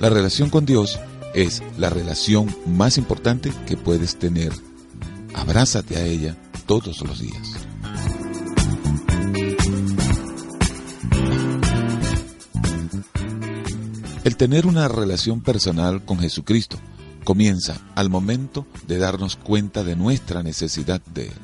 La 0.00 0.08
relación 0.08 0.48
con 0.48 0.64
Dios 0.64 0.98
es 1.34 1.62
la 1.76 1.90
relación 1.90 2.48
más 2.64 2.96
importante 2.96 3.52
que 3.66 3.76
puedes 3.76 4.18
tener. 4.18 4.54
Abrázate 5.34 5.98
a 5.98 6.06
ella 6.06 6.34
todos 6.64 7.02
los 7.02 7.20
días. 7.20 7.58
El 14.24 14.38
tener 14.38 14.66
una 14.66 14.88
relación 14.88 15.42
personal 15.42 16.06
con 16.06 16.20
Jesucristo 16.20 16.78
comienza 17.22 17.82
al 17.96 18.08
momento 18.08 18.66
de 18.86 18.96
darnos 18.96 19.36
cuenta 19.36 19.84
de 19.84 19.94
nuestra 19.94 20.42
necesidad 20.42 21.02
de 21.12 21.26
Él, 21.26 21.34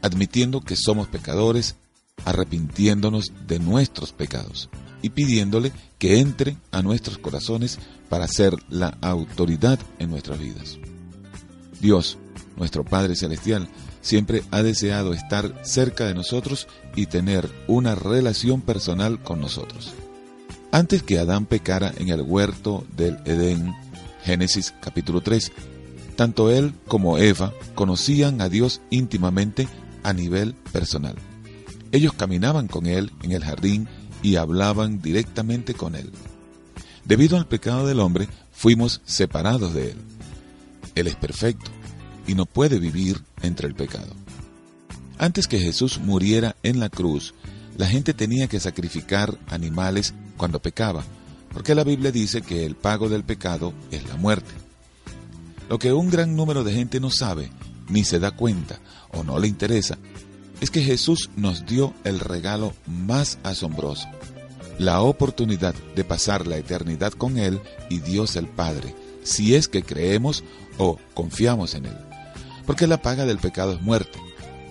admitiendo 0.00 0.60
que 0.60 0.76
somos 0.76 1.08
pecadores, 1.08 1.74
arrepintiéndonos 2.24 3.32
de 3.46 3.58
nuestros 3.58 4.12
pecados 4.12 4.68
y 5.02 5.10
pidiéndole 5.10 5.72
que 5.98 6.20
entre 6.20 6.56
a 6.70 6.82
nuestros 6.82 7.18
corazones 7.18 7.78
para 8.08 8.28
ser 8.28 8.54
la 8.68 8.98
autoridad 9.00 9.78
en 9.98 10.10
nuestras 10.10 10.38
vidas. 10.38 10.78
Dios, 11.80 12.18
nuestro 12.56 12.84
Padre 12.84 13.16
Celestial, 13.16 13.68
siempre 14.02 14.42
ha 14.50 14.62
deseado 14.62 15.12
estar 15.12 15.60
cerca 15.62 16.06
de 16.06 16.14
nosotros 16.14 16.68
y 16.96 17.06
tener 17.06 17.50
una 17.66 17.94
relación 17.94 18.60
personal 18.60 19.22
con 19.22 19.40
nosotros. 19.40 19.94
Antes 20.72 21.02
que 21.02 21.18
Adán 21.18 21.46
pecara 21.46 21.92
en 21.96 22.08
el 22.08 22.22
huerto 22.22 22.86
del 22.96 23.18
Edén, 23.24 23.74
Génesis 24.24 24.74
capítulo 24.80 25.20
3, 25.20 25.52
tanto 26.16 26.50
él 26.50 26.74
como 26.86 27.18
Eva 27.18 27.52
conocían 27.74 28.40
a 28.40 28.48
Dios 28.48 28.80
íntimamente 28.90 29.68
a 30.02 30.12
nivel 30.12 30.54
personal. 30.72 31.16
Ellos 31.92 32.12
caminaban 32.12 32.68
con 32.68 32.86
él 32.86 33.12
en 33.22 33.32
el 33.32 33.44
jardín 33.44 33.88
y 34.22 34.36
hablaban 34.36 35.00
directamente 35.00 35.74
con 35.74 35.94
él. 35.94 36.10
Debido 37.04 37.36
al 37.36 37.46
pecado 37.46 37.86
del 37.86 38.00
hombre, 38.00 38.28
fuimos 38.52 39.00
separados 39.04 39.74
de 39.74 39.92
él. 39.92 39.96
Él 40.94 41.06
es 41.06 41.16
perfecto 41.16 41.70
y 42.26 42.34
no 42.34 42.46
puede 42.46 42.78
vivir 42.78 43.22
entre 43.42 43.66
el 43.66 43.74
pecado. 43.74 44.14
Antes 45.18 45.48
que 45.48 45.58
Jesús 45.58 45.98
muriera 45.98 46.56
en 46.62 46.80
la 46.80 46.88
cruz, 46.88 47.34
la 47.76 47.86
gente 47.86 48.14
tenía 48.14 48.46
que 48.46 48.60
sacrificar 48.60 49.36
animales 49.48 50.14
cuando 50.36 50.60
pecaba, 50.60 51.04
porque 51.52 51.74
la 51.74 51.84
Biblia 51.84 52.12
dice 52.12 52.42
que 52.42 52.64
el 52.64 52.76
pago 52.76 53.08
del 53.08 53.24
pecado 53.24 53.74
es 53.90 54.06
la 54.06 54.16
muerte. 54.16 54.52
Lo 55.68 55.78
que 55.78 55.92
un 55.92 56.10
gran 56.10 56.36
número 56.36 56.64
de 56.64 56.72
gente 56.72 57.00
no 57.00 57.10
sabe, 57.10 57.50
ni 57.88 58.04
se 58.04 58.18
da 58.18 58.30
cuenta 58.30 58.80
o 59.12 59.24
no 59.24 59.38
le 59.38 59.48
interesa, 59.48 59.98
es 60.60 60.70
que 60.70 60.82
Jesús 60.82 61.30
nos 61.36 61.66
dio 61.66 61.94
el 62.04 62.20
regalo 62.20 62.74
más 62.86 63.38
asombroso, 63.42 64.08
la 64.78 65.00
oportunidad 65.00 65.74
de 65.94 66.04
pasar 66.04 66.46
la 66.46 66.56
eternidad 66.56 67.12
con 67.12 67.38
Él 67.38 67.60
y 67.88 68.00
Dios 68.00 68.36
el 68.36 68.46
Padre, 68.46 68.94
si 69.22 69.54
es 69.54 69.68
que 69.68 69.82
creemos 69.82 70.44
o 70.78 70.98
confiamos 71.14 71.74
en 71.74 71.86
Él. 71.86 71.96
Porque 72.66 72.86
la 72.86 73.02
paga 73.02 73.24
del 73.24 73.38
pecado 73.38 73.72
es 73.72 73.80
muerte, 73.80 74.18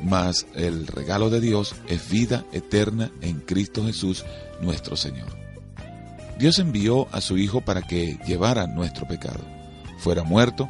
mas 0.03 0.45
el 0.55 0.87
regalo 0.87 1.29
de 1.29 1.41
Dios 1.41 1.75
es 1.87 2.09
vida 2.09 2.45
eterna 2.53 3.11
en 3.21 3.39
Cristo 3.39 3.85
Jesús 3.85 4.25
nuestro 4.61 4.95
Señor. 4.95 5.37
Dios 6.37 6.59
envió 6.59 7.07
a 7.11 7.19
su 7.19 7.37
Hijo 7.37 7.61
para 7.61 7.81
que 7.81 8.17
llevara 8.25 8.65
nuestro 8.67 9.07
pecado, 9.07 9.41
fuera 9.97 10.23
muerto 10.23 10.69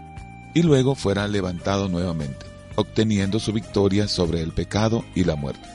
y 0.56 0.64
luego 0.64 0.96
fuera 0.96 1.28
levantado 1.28 1.90
nuevamente, 1.90 2.46
obteniendo 2.76 3.40
su 3.40 3.54
victoria 3.54 4.08
sobre 4.08 4.42
el 4.42 4.54
pecado 4.54 5.04
y 5.16 5.24
la 5.24 5.36
muerte. 5.36 5.68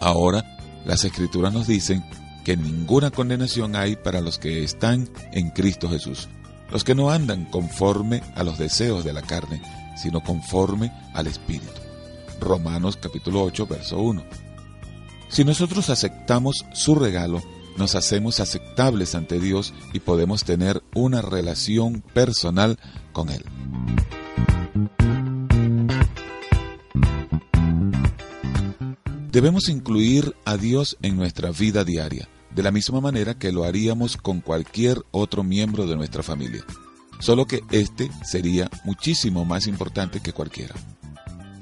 Ahora, 0.00 0.44
las 0.84 1.04
escrituras 1.04 1.52
nos 1.52 1.66
dicen 1.66 2.04
que 2.44 2.56
ninguna 2.56 3.10
condenación 3.10 3.76
hay 3.76 3.96
para 3.96 4.20
los 4.20 4.38
que 4.38 4.64
están 4.64 5.08
en 5.32 5.50
Cristo 5.50 5.88
Jesús, 5.88 6.28
los 6.70 6.84
que 6.84 6.94
no 6.94 7.10
andan 7.10 7.44
conforme 7.46 8.22
a 8.34 8.42
los 8.42 8.58
deseos 8.58 9.04
de 9.04 9.12
la 9.12 9.22
carne, 9.22 9.60
sino 9.96 10.20
conforme 10.20 10.92
al 11.14 11.26
Espíritu. 11.26 11.80
Romanos 12.40 12.96
capítulo 12.96 13.42
8, 13.44 13.66
verso 13.66 13.98
1. 13.98 14.24
Si 15.28 15.44
nosotros 15.44 15.90
aceptamos 15.90 16.64
su 16.72 16.94
regalo, 16.94 17.42
nos 17.76 17.94
hacemos 17.94 18.40
aceptables 18.40 19.14
ante 19.14 19.38
Dios 19.38 19.72
y 19.92 20.00
podemos 20.00 20.44
tener 20.44 20.82
una 20.94 21.22
relación 21.22 22.02
personal 22.12 22.78
con 23.12 23.28
Él. 23.28 23.44
Debemos 29.32 29.68
incluir 29.68 30.34
a 30.44 30.56
Dios 30.56 30.96
en 31.02 31.16
nuestra 31.16 31.52
vida 31.52 31.84
diaria, 31.84 32.28
de 32.52 32.64
la 32.64 32.72
misma 32.72 33.00
manera 33.00 33.38
que 33.38 33.52
lo 33.52 33.62
haríamos 33.62 34.16
con 34.16 34.40
cualquier 34.40 35.04
otro 35.12 35.44
miembro 35.44 35.86
de 35.86 35.94
nuestra 35.94 36.24
familia, 36.24 36.64
solo 37.20 37.46
que 37.46 37.62
este 37.70 38.10
sería 38.24 38.68
muchísimo 38.84 39.44
más 39.44 39.68
importante 39.68 40.18
que 40.18 40.32
cualquiera. 40.32 40.74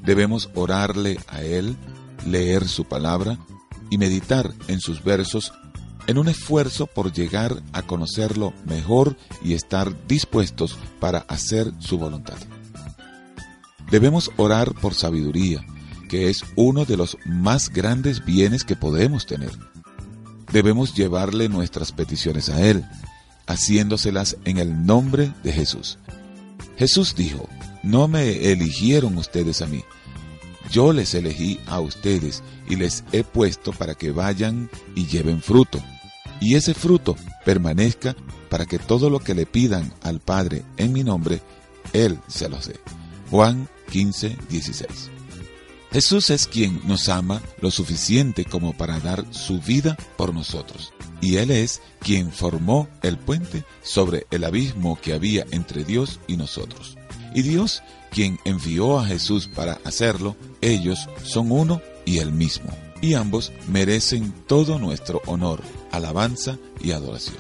Debemos 0.02 0.48
orarle 0.54 1.20
a 1.28 1.42
Él, 1.42 1.76
leer 2.26 2.66
su 2.66 2.87
palabra 2.87 3.38
y 3.90 3.98
meditar 3.98 4.50
en 4.68 4.81
sus 4.81 5.04
versos 5.04 5.52
en 6.07 6.16
un 6.16 6.28
esfuerzo 6.28 6.87
por 6.87 7.12
llegar 7.12 7.62
a 7.74 7.83
conocerlo 7.83 8.54
mejor 8.64 9.18
y 9.44 9.52
estar 9.52 9.94
dispuestos 10.07 10.78
para 11.00 11.18
hacer 11.18 11.70
su 11.81 11.98
voluntad. 11.98 12.38
Debemos 13.90 14.31
orar 14.38 14.72
por 14.72 14.94
sabiduría, 14.94 15.62
que 16.08 16.28
es 16.28 16.44
uno 16.56 16.84
de 16.84 16.96
los 16.96 17.18
más 17.24 17.70
grandes 17.70 18.24
bienes 18.24 18.64
que 18.64 18.76
podemos 18.76 19.26
tener. 19.26 19.52
Debemos 20.52 20.94
llevarle 20.94 21.48
nuestras 21.48 21.92
peticiones 21.92 22.48
a 22.48 22.64
Él, 22.64 22.84
haciéndoselas 23.46 24.36
en 24.44 24.58
el 24.58 24.86
nombre 24.86 25.32
de 25.42 25.52
Jesús. 25.52 25.98
Jesús 26.76 27.14
dijo, 27.14 27.48
no 27.82 28.08
me 28.08 28.50
eligieron 28.50 29.16
ustedes 29.18 29.62
a 29.62 29.66
mí, 29.66 29.84
yo 30.70 30.92
les 30.92 31.14
elegí 31.14 31.60
a 31.66 31.80
ustedes 31.80 32.42
y 32.68 32.76
les 32.76 33.04
he 33.12 33.24
puesto 33.24 33.72
para 33.72 33.94
que 33.94 34.10
vayan 34.10 34.68
y 34.94 35.06
lleven 35.06 35.40
fruto 35.40 35.82
y 36.40 36.54
ese 36.54 36.74
fruto 36.74 37.16
permanezca 37.44 38.16
para 38.48 38.66
que 38.66 38.78
todo 38.78 39.10
lo 39.10 39.20
que 39.20 39.34
le 39.34 39.46
pidan 39.46 39.92
al 40.02 40.20
Padre 40.20 40.64
en 40.76 40.92
mi 40.92 41.04
nombre, 41.04 41.42
Él 41.92 42.18
se 42.28 42.48
lo 42.48 42.58
dé. 42.58 42.78
Juan 43.30 43.68
15, 43.90 44.36
16. 44.48 45.17
Jesús 45.92 46.31
es 46.31 46.46
quien 46.46 46.81
nos 46.87 47.09
ama 47.09 47.42
lo 47.61 47.70
suficiente 47.70 48.44
como 48.44 48.77
para 48.77 49.01
dar 49.01 49.24
su 49.31 49.61
vida 49.61 49.96
por 50.16 50.35
nosotros. 50.35 50.92
Y 51.20 51.37
Él 51.37 51.51
es 51.51 51.81
quien 52.01 52.31
formó 52.31 52.88
el 53.03 53.18
puente 53.18 53.64
sobre 53.83 54.27
el 54.31 54.44
abismo 54.44 54.98
que 55.01 55.14
había 55.14 55.46
entre 55.51 55.85
Dios 55.85 56.20
y 56.27 56.37
nosotros. 56.37 56.96
Y 57.35 57.42
Dios, 57.42 57.83
quien 58.11 58.38
envió 58.44 58.98
a 58.98 59.07
Jesús 59.07 59.48
para 59.48 59.81
hacerlo, 59.85 60.37
ellos 60.61 61.09
son 61.24 61.51
uno 61.53 61.81
y 62.05 62.18
el 62.18 62.33
mismo 62.33 62.70
y 63.01 63.14
ambos 63.14 63.53
merecen 63.68 64.33
todo 64.46 64.79
nuestro 64.79 65.22
honor, 65.27 65.62
alabanza 65.90 66.59
y 66.81 66.92
adoración. 66.92 67.37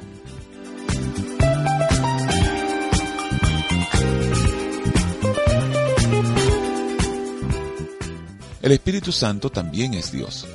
El 8.62 8.72
Espíritu 8.72 9.12
Santo 9.12 9.50
también 9.50 9.94
es 9.94 10.10
Dios. 10.10 10.46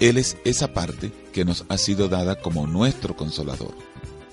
Él 0.00 0.16
es 0.16 0.36
esa 0.44 0.72
parte 0.72 1.12
que 1.32 1.44
nos 1.44 1.64
ha 1.68 1.78
sido 1.78 2.08
dada 2.08 2.36
como 2.36 2.66
nuestro 2.66 3.16
consolador. 3.16 3.74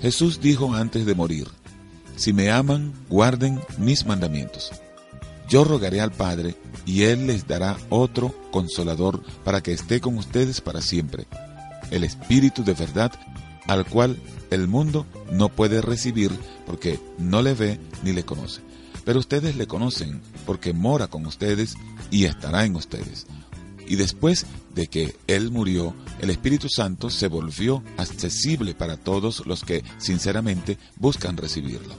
Jesús 0.01 0.41
dijo 0.41 0.73
antes 0.73 1.05
de 1.05 1.15
morir, 1.15 1.47
si 2.15 2.33
me 2.33 2.51
aman, 2.51 2.93
guarden 3.09 3.59
mis 3.77 4.05
mandamientos. 4.05 4.71
Yo 5.47 5.63
rogaré 5.63 6.01
al 6.01 6.11
Padre 6.11 6.55
y 6.85 7.03
Él 7.03 7.27
les 7.27 7.47
dará 7.47 7.77
otro 7.89 8.33
consolador 8.51 9.21
para 9.43 9.61
que 9.61 9.73
esté 9.73 10.01
con 10.01 10.17
ustedes 10.17 10.61
para 10.61 10.81
siempre, 10.81 11.27
el 11.91 12.03
Espíritu 12.03 12.63
de 12.63 12.73
verdad 12.73 13.11
al 13.67 13.85
cual 13.85 14.17
el 14.51 14.67
mundo 14.67 15.05
no 15.31 15.49
puede 15.49 15.81
recibir 15.81 16.31
porque 16.65 16.99
no 17.17 17.41
le 17.41 17.53
ve 17.53 17.79
ni 18.03 18.13
le 18.13 18.23
conoce. 18.23 18.61
Pero 19.03 19.19
ustedes 19.19 19.55
le 19.55 19.67
conocen 19.67 20.21
porque 20.45 20.73
mora 20.73 21.07
con 21.07 21.25
ustedes 21.25 21.75
y 22.11 22.25
estará 22.25 22.65
en 22.65 22.75
ustedes. 22.75 23.27
Y 23.87 23.95
después 23.95 24.45
de 24.73 24.87
que 24.87 25.15
Él 25.27 25.51
murió, 25.51 25.93
el 26.19 26.29
Espíritu 26.29 26.69
Santo 26.69 27.09
se 27.09 27.27
volvió 27.27 27.83
accesible 27.97 28.73
para 28.73 28.97
todos 28.97 29.45
los 29.45 29.63
que 29.63 29.83
sinceramente 29.97 30.77
buscan 30.97 31.37
recibirlo. 31.37 31.95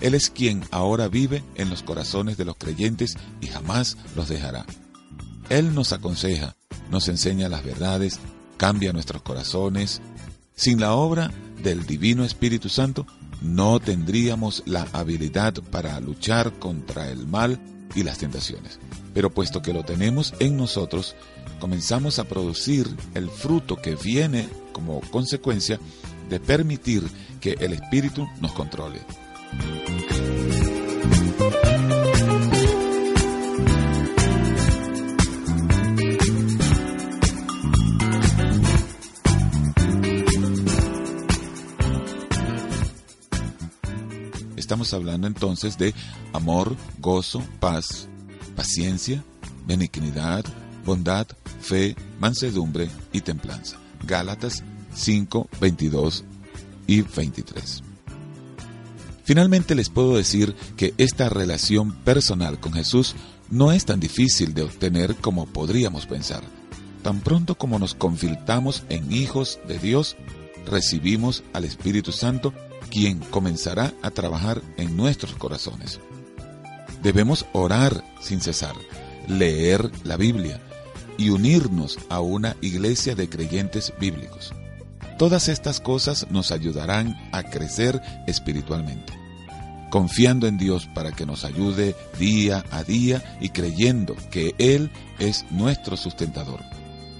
Él 0.00 0.14
es 0.14 0.30
quien 0.30 0.64
ahora 0.70 1.08
vive 1.08 1.42
en 1.56 1.70
los 1.70 1.82
corazones 1.82 2.36
de 2.36 2.44
los 2.44 2.56
creyentes 2.56 3.16
y 3.40 3.48
jamás 3.48 3.96
los 4.14 4.28
dejará. 4.28 4.64
Él 5.48 5.74
nos 5.74 5.92
aconseja, 5.92 6.56
nos 6.90 7.08
enseña 7.08 7.48
las 7.48 7.64
verdades, 7.64 8.20
cambia 8.56 8.92
nuestros 8.92 9.22
corazones. 9.22 10.00
Sin 10.54 10.80
la 10.80 10.94
obra 10.94 11.32
del 11.62 11.86
Divino 11.86 12.24
Espíritu 12.24 12.68
Santo, 12.68 13.06
no 13.40 13.80
tendríamos 13.80 14.62
la 14.66 14.86
habilidad 14.92 15.54
para 15.70 15.98
luchar 16.00 16.58
contra 16.58 17.10
el 17.10 17.26
mal 17.26 17.58
y 17.94 18.02
las 18.02 18.18
tentaciones. 18.18 18.78
Pero 19.14 19.30
puesto 19.30 19.62
que 19.62 19.72
lo 19.72 19.84
tenemos 19.84 20.34
en 20.38 20.56
nosotros, 20.56 21.16
comenzamos 21.60 22.18
a 22.18 22.24
producir 22.24 22.86
el 23.14 23.30
fruto 23.30 23.76
que 23.76 23.96
viene 23.96 24.48
como 24.72 25.00
consecuencia 25.10 25.78
de 26.28 26.40
permitir 26.40 27.02
que 27.40 27.56
el 27.60 27.72
Espíritu 27.72 28.26
nos 28.40 28.52
controle. 28.52 29.00
Estamos 44.56 44.92
hablando 44.92 45.26
entonces 45.26 45.78
de 45.78 45.94
amor, 46.34 46.76
gozo, 46.98 47.42
paz, 47.58 48.06
paciencia, 48.58 49.22
benignidad, 49.68 50.44
bondad, 50.84 51.28
fe, 51.60 51.94
mansedumbre 52.18 52.90
y 53.12 53.20
templanza. 53.20 53.76
Gálatas 54.04 54.64
5, 54.94 55.48
22 55.60 56.24
y 56.88 57.02
23. 57.02 57.84
Finalmente 59.22 59.76
les 59.76 59.90
puedo 59.90 60.16
decir 60.16 60.56
que 60.76 60.92
esta 60.98 61.28
relación 61.28 61.92
personal 62.02 62.58
con 62.58 62.72
Jesús 62.72 63.14
no 63.48 63.70
es 63.70 63.84
tan 63.84 64.00
difícil 64.00 64.54
de 64.54 64.62
obtener 64.62 65.14
como 65.14 65.46
podríamos 65.46 66.06
pensar. 66.06 66.42
Tan 67.04 67.20
pronto 67.20 67.54
como 67.54 67.78
nos 67.78 67.94
confiltamos 67.94 68.82
en 68.88 69.12
hijos 69.12 69.60
de 69.68 69.78
Dios, 69.78 70.16
recibimos 70.66 71.44
al 71.52 71.64
Espíritu 71.64 72.10
Santo, 72.10 72.52
quien 72.90 73.20
comenzará 73.20 73.94
a 74.02 74.10
trabajar 74.10 74.62
en 74.78 74.96
nuestros 74.96 75.34
corazones. 75.34 76.00
Debemos 77.02 77.46
orar 77.52 78.04
sin 78.20 78.40
cesar, 78.40 78.74
leer 79.26 79.90
la 80.04 80.16
Biblia 80.16 80.60
y 81.16 81.30
unirnos 81.30 81.98
a 82.08 82.20
una 82.20 82.56
iglesia 82.60 83.14
de 83.14 83.28
creyentes 83.28 83.92
bíblicos. 84.00 84.52
Todas 85.18 85.48
estas 85.48 85.80
cosas 85.80 86.26
nos 86.30 86.52
ayudarán 86.52 87.16
a 87.32 87.42
crecer 87.42 88.00
espiritualmente, 88.26 89.12
confiando 89.90 90.46
en 90.46 90.58
Dios 90.58 90.86
para 90.86 91.12
que 91.12 91.26
nos 91.26 91.44
ayude 91.44 91.96
día 92.18 92.64
a 92.70 92.84
día 92.84 93.36
y 93.40 93.48
creyendo 93.50 94.14
que 94.30 94.54
Él 94.58 94.90
es 95.18 95.44
nuestro 95.50 95.96
sustentador. 95.96 96.60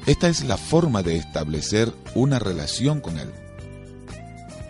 Esta 0.06 0.28
es 0.28 0.44
la 0.44 0.56
forma 0.56 1.02
de 1.02 1.16
establecer 1.16 1.92
una 2.14 2.38
relación 2.38 3.00
con 3.00 3.18
Él. 3.18 3.30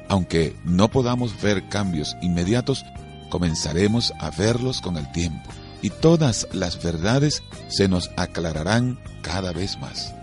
Aunque 0.08 0.56
no 0.64 0.88
podamos 0.88 1.40
ver 1.42 1.68
cambios 1.68 2.16
inmediatos, 2.22 2.84
comenzaremos 3.28 4.12
a 4.18 4.30
verlos 4.30 4.80
con 4.80 4.96
el 4.96 5.10
tiempo 5.12 5.50
y 5.82 5.90
todas 5.90 6.48
las 6.52 6.82
verdades 6.82 7.42
se 7.68 7.88
nos 7.88 8.10
aclararán 8.16 8.98
cada 9.22 9.52
vez 9.52 9.78
más. 9.78 10.14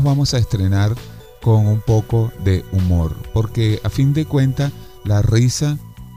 Nos 0.00 0.04
vamos 0.06 0.32
a 0.32 0.38
estrenar 0.38 0.96
con 1.42 1.66
un 1.66 1.82
poco 1.82 2.32
de 2.42 2.64
humor, 2.72 3.14
porque 3.34 3.82
a 3.84 3.90
fin 3.90 4.14
de 4.14 4.24
cuentas 4.24 4.72
la 5.04 5.20
risa 5.20 5.76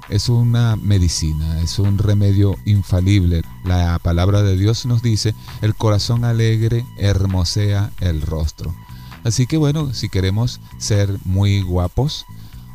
es 0.10 0.30
una 0.30 0.78
medicina, 0.78 1.62
es 1.62 1.80
un 1.80 1.98
remedio 1.98 2.56
infalible. 2.64 3.42
La 3.66 4.00
palabra 4.00 4.42
de 4.42 4.56
Dios 4.56 4.86
nos 4.86 5.02
dice, 5.02 5.36
el 5.62 5.76
corazón 5.76 6.24
alegre 6.24 6.86
hermosea 6.98 7.92
el 8.00 8.22
rostro. 8.22 8.74
Así 9.26 9.48
que 9.48 9.58
bueno, 9.58 9.94
si 9.94 10.08
queremos 10.08 10.62
ser 10.78 11.18
muy 11.26 11.62
guapos, 11.62 12.26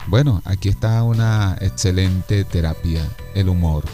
bueno, 0.08 0.42
aquí 0.44 0.68
está 0.68 1.02
una 1.04 1.56
excelente 1.62 2.44
terapia, 2.44 3.02
el 3.34 3.48
humor. 3.48 3.84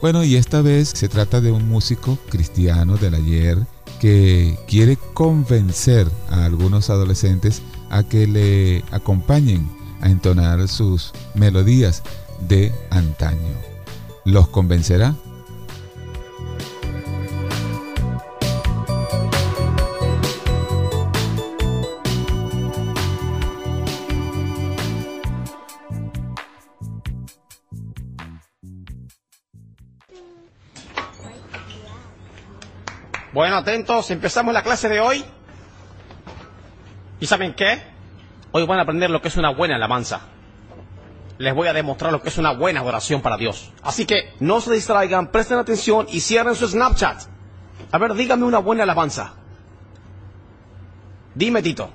Bueno, 0.00 0.22
y 0.22 0.36
esta 0.36 0.62
vez 0.62 0.90
se 0.90 1.08
trata 1.08 1.40
de 1.40 1.50
un 1.50 1.68
músico 1.68 2.16
cristiano 2.28 2.96
del 2.96 3.14
ayer 3.14 3.66
que 4.00 4.58
quiere 4.66 4.96
convencer 5.14 6.08
a 6.28 6.44
algunos 6.44 6.90
adolescentes 6.90 7.62
a 7.90 8.02
que 8.02 8.26
le 8.26 8.84
acompañen 8.90 9.68
a 10.00 10.08
entonar 10.08 10.66
sus 10.68 11.12
melodías 11.34 12.02
de 12.48 12.72
antaño. 12.90 13.54
¿Los 14.24 14.48
convencerá? 14.48 15.14
Bueno, 33.34 33.56
atentos, 33.56 34.12
empezamos 34.12 34.54
la 34.54 34.62
clase 34.62 34.88
de 34.88 35.00
hoy. 35.00 35.24
¿Y 37.18 37.26
saben 37.26 37.52
qué? 37.52 37.82
Hoy 38.52 38.64
van 38.64 38.78
a 38.78 38.82
aprender 38.82 39.10
lo 39.10 39.20
que 39.20 39.26
es 39.26 39.36
una 39.36 39.50
buena 39.50 39.74
alabanza. 39.74 40.20
Les 41.38 41.52
voy 41.52 41.66
a 41.66 41.72
demostrar 41.72 42.12
lo 42.12 42.22
que 42.22 42.28
es 42.28 42.38
una 42.38 42.52
buena 42.52 42.78
adoración 42.78 43.22
para 43.22 43.36
Dios. 43.36 43.72
Así 43.82 44.06
que 44.06 44.32
no 44.38 44.60
se 44.60 44.72
distraigan, 44.72 45.32
presten 45.32 45.58
atención 45.58 46.06
y 46.10 46.20
cierren 46.20 46.54
su 46.54 46.68
Snapchat. 46.68 47.22
A 47.90 47.98
ver, 47.98 48.14
dígame 48.14 48.44
una 48.44 48.58
buena 48.58 48.84
alabanza. 48.84 49.34
Dime, 51.34 51.60
Tito. 51.60 51.90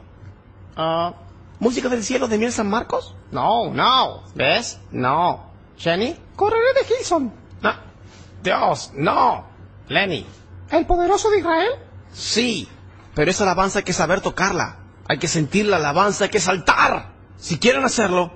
Ah, 0.76 1.14
¿Música 1.60 1.88
del 1.88 2.04
cielo 2.04 2.28
de 2.28 2.38
Miel 2.38 2.52
San 2.52 2.70
Marcos? 2.70 3.16
No, 3.32 3.74
no. 3.74 4.24
¿Ves? 4.36 4.82
No. 4.92 5.54
¿Jenny? 5.78 6.18
Correré 6.36 6.74
de 6.74 6.84
Gilson. 6.84 7.34
No. 7.62 7.72
Dios, 8.44 8.92
no. 8.94 9.46
Lenny. 9.88 10.26
¿El 10.72 10.86
poderoso 10.86 11.30
de 11.32 11.40
Israel? 11.40 11.70
Sí, 12.14 12.68
pero 13.16 13.32
esa 13.32 13.44
alabanza 13.44 13.80
hay 13.80 13.86
que 13.86 13.94
saber 13.94 14.22
tocarla. 14.22 14.78
Hay 15.08 15.18
que 15.18 15.28
sentir 15.28 15.66
la 15.66 15.78
alabanza, 15.78 16.26
hay 16.26 16.30
que 16.30 16.40
saltar. 16.40 17.14
Si 17.38 17.58
quieren 17.58 17.84
hacerlo, 17.84 18.32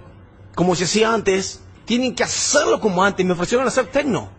como 0.55 0.75
se 0.75 0.85
hacía 0.85 1.13
antes, 1.13 1.61
tienen 1.85 2.15
que 2.15 2.23
hacerlo 2.23 2.79
como 2.79 3.03
antes. 3.03 3.25
Me 3.25 3.33
ofrecieron 3.33 3.67
hacer 3.67 3.87
tecno. 3.87 4.29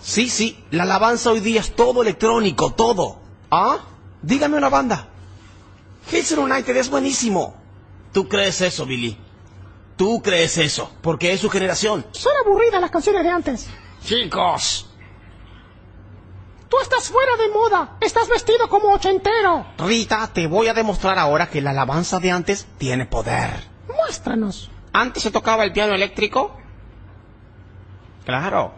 Sí, 0.00 0.28
sí, 0.28 0.62
la 0.70 0.82
alabanza 0.82 1.30
hoy 1.30 1.40
día 1.40 1.60
es 1.60 1.74
todo 1.74 2.02
electrónico, 2.02 2.74
todo. 2.74 3.20
¿Ah? 3.50 3.78
Dígame 4.20 4.58
una 4.58 4.68
banda. 4.68 5.08
Hits 6.12 6.32
United 6.32 6.76
es 6.76 6.90
buenísimo. 6.90 7.56
¿Tú 8.12 8.28
crees 8.28 8.60
eso, 8.60 8.84
Billy? 8.84 9.18
¿Tú 9.96 10.20
crees 10.22 10.58
eso? 10.58 10.90
Porque 11.00 11.32
es 11.32 11.40
su 11.40 11.48
generación. 11.48 12.04
Son 12.12 12.32
aburridas 12.44 12.80
las 12.80 12.90
canciones 12.90 13.22
de 13.22 13.30
antes. 13.30 13.66
Chicos, 14.04 14.90
Tú 16.74 16.80
estás 16.80 17.08
fuera 17.08 17.36
de 17.36 17.48
moda. 17.50 17.98
Estás 18.00 18.28
vestido 18.28 18.68
como 18.68 18.92
ochentero. 18.92 19.64
Rita, 19.78 20.28
te 20.32 20.48
voy 20.48 20.66
a 20.66 20.74
demostrar 20.74 21.20
ahora 21.20 21.48
que 21.48 21.60
la 21.60 21.70
alabanza 21.70 22.18
de 22.18 22.32
antes 22.32 22.66
tiene 22.78 23.06
poder. 23.06 23.62
Muéstranos. 23.86 24.72
¿Antes 24.92 25.22
se 25.22 25.30
tocaba 25.30 25.62
el 25.62 25.72
piano 25.72 25.94
eléctrico? 25.94 26.58
Claro. 28.24 28.74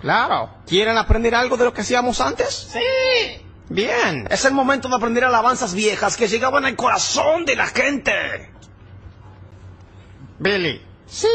Claro. 0.00 0.50
¿Quieren 0.66 0.98
aprender 0.98 1.36
algo 1.36 1.56
de 1.56 1.64
lo 1.64 1.72
que 1.72 1.82
hacíamos 1.82 2.20
antes? 2.20 2.72
Sí. 2.72 3.40
Bien. 3.68 4.26
Es 4.28 4.44
el 4.44 4.52
momento 4.52 4.88
de 4.88 4.96
aprender 4.96 5.22
alabanzas 5.22 5.74
viejas 5.74 6.16
que 6.16 6.26
llegaban 6.26 6.64
al 6.64 6.74
corazón 6.74 7.44
de 7.44 7.54
la 7.54 7.68
gente. 7.68 8.50
Billy. 10.40 10.82
Sí. 11.06 11.28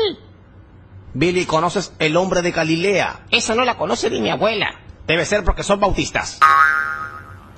Billy, 1.13 1.45
¿conoces 1.45 1.93
el 1.97 2.17
hombre 2.17 2.41
de 2.41 2.51
Galilea? 2.51 3.25
Esa 3.31 3.55
no 3.55 3.63
la 3.63 3.77
conoce 3.77 4.09
ni 4.09 4.19
mi 4.19 4.31
abuela. 4.31 4.88
Debe 5.09 5.25
ser 5.25 5.43
porque 5.43 5.63
son 5.63 5.79
bautistas. 5.79 6.37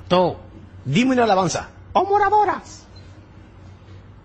Tú, 0.08 0.38
dime 0.86 1.12
una 1.12 1.24
alabanza. 1.24 1.68
O 1.92 2.02
moradoras. 2.02 2.86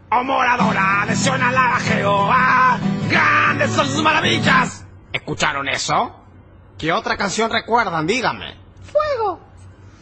¡Oh 0.10 0.24
moradora, 0.24 1.04
lesiona 1.06 1.50
a 1.50 1.78
Jehová! 1.82 2.80
¡Grandes 3.10 3.72
son 3.72 3.86
sus 3.86 4.02
maravillas! 4.02 4.86
¿Escucharon 5.12 5.68
eso? 5.68 6.16
¿Qué 6.78 6.94
otra 6.94 7.18
canción 7.18 7.52
recuerdan? 7.52 8.08
Díganme. 8.08 8.56
Fuego. 8.94 9.42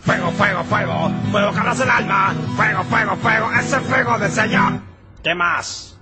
Fuego, 0.03 0.29
fuego, 0.33 0.63
fuego, 0.65 1.11
fuego 1.31 1.51
que 1.51 1.83
el 1.83 1.89
alma. 1.89 2.35
Fuego, 2.55 2.83
fuego, 2.83 3.15
fuego, 3.15 3.51
es 3.53 3.73
el 3.73 3.81
fuego 3.81 4.19
del 4.19 4.31
Señor. 4.31 4.81
¿Qué 5.23 5.33
más? 5.33 5.97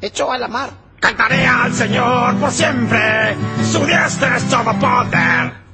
Hecho 0.00 0.32
a 0.32 0.38
la 0.38 0.48
mar. 0.48 0.70
Cantaré 0.98 1.46
al 1.46 1.72
Señor 1.72 2.34
por 2.40 2.50
siempre. 2.50 3.36
Su 3.62 3.86
diestra 3.86 4.38
es 4.38 4.48
todo 4.48 4.76
poder. 4.76 5.69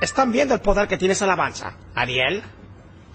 ¿Están 0.00 0.30
viendo 0.30 0.54
el 0.54 0.60
poder 0.60 0.86
que 0.86 0.96
tiene 0.96 1.12
esa 1.12 1.24
alabanza? 1.24 1.74
¿Ariel? 1.94 2.42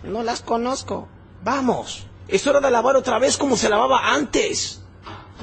No 0.03 0.23
las 0.23 0.41
conozco. 0.41 1.07
Vamos. 1.43 2.07
Es 2.27 2.45
hora 2.47 2.59
de 2.59 2.67
alabar 2.67 2.95
otra 2.95 3.19
vez 3.19 3.37
como 3.37 3.55
se 3.55 3.69
lavaba 3.69 4.13
antes. 4.13 4.81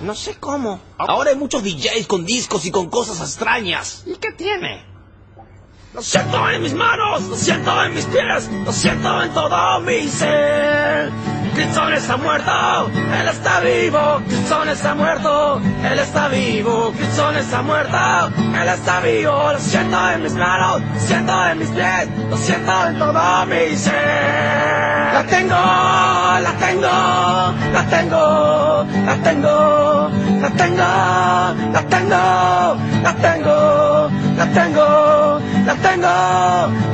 No 0.02 0.14
sé 0.14 0.36
cómo. 0.38 0.80
Ahora 0.98 1.30
hay 1.30 1.36
muchos 1.36 1.62
DJs 1.62 2.06
con 2.06 2.24
discos 2.24 2.64
y 2.66 2.70
con 2.70 2.88
cosas 2.90 3.20
extrañas. 3.20 4.04
¿Y 4.06 4.16
qué 4.16 4.32
tiene? 4.32 4.84
Lo 5.92 6.02
siento 6.02 6.48
en 6.48 6.62
mis 6.62 6.74
manos, 6.74 7.22
lo 7.24 7.36
siento 7.36 7.84
en 7.84 7.94
mis 7.94 8.04
pies, 8.06 8.48
lo 8.64 8.72
siento 8.72 9.22
en 9.22 9.34
todo 9.34 9.80
mi 9.80 10.08
ser. 10.08 11.10
Kitson 11.60 11.92
está 11.92 12.16
muerto, 12.16 12.90
él 13.20 13.28
está 13.28 13.60
vivo. 13.60 14.22
Kitson 14.26 14.68
está 14.70 14.94
muerto, 14.94 15.60
él 15.84 15.98
está 15.98 16.28
vivo. 16.28 16.92
Kitson 16.92 17.36
está 17.36 17.60
muerto, 17.60 18.32
él 18.60 18.68
está 18.68 19.00
vivo. 19.00 19.52
Lo 19.52 19.58
siento 19.58 20.10
en 20.10 20.22
mis 20.22 20.32
manos, 20.32 20.80
lo 20.80 21.00
siento 21.00 21.46
en 21.48 21.58
mis 21.58 21.68
pies, 21.68 22.08
lo 22.30 22.36
siento 22.38 22.86
en 22.86 22.98
todo 22.98 23.46
mi 23.46 23.76
ser. 23.76 25.12
La 25.12 25.24
tengo, 25.28 25.54
la 25.54 26.52
tengo, 26.58 26.88
la 27.74 27.86
tengo, 27.90 28.86
la 29.04 29.16
tengo, 29.22 30.10
la 30.40 30.50
tengo, 30.50 31.72
la 31.72 31.82
tengo, 31.90 32.76
la 33.02 33.14
tengo. 33.20 34.10
La 34.40 34.46
tengo 34.46 35.29
la 35.70 35.76
tengo, 35.76 36.06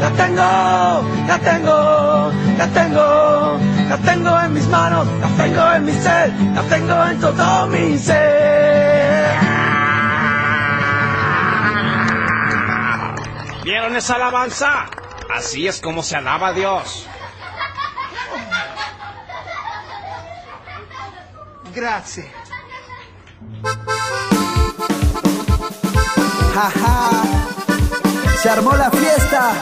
la 0.01 1.39
tengo, 1.39 2.33
la 2.59 2.67
tengo, 2.69 3.59
la 3.89 3.97
tengo 3.99 4.41
en 4.41 4.53
mis 4.53 4.69
manos, 4.69 5.07
la 5.21 5.29
tengo 5.43 5.73
en 5.73 5.85
mi 5.87 5.93
ser, 5.93 6.33
la 6.55 6.63
tengo 6.63 7.07
en 7.07 7.21
todo 7.21 7.67
mi 7.69 7.99
ser. 7.99 9.39
¿Vieron 13.65 13.97
esa 13.97 14.17
alabanza? 14.17 14.85
Así 15.35 15.67
es 15.67 15.81
como 15.81 16.03
se 16.03 16.17
alaba 16.17 16.49
a 16.49 16.53
Dios. 16.53 17.07
Grazie. 21.75 22.31
Jaja. 26.55 27.66
Se 28.47 28.51
armó 28.51 28.77
la 28.77 28.89
fiesta. 28.93 29.55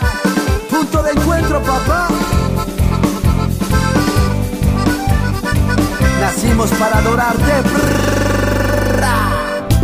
Punto 0.70 1.02
de 1.02 1.12
encuentro, 1.12 1.58
papá. 1.62 2.08
Nacimos 6.20 6.70
para 6.72 6.98
adorarte. 6.98 7.52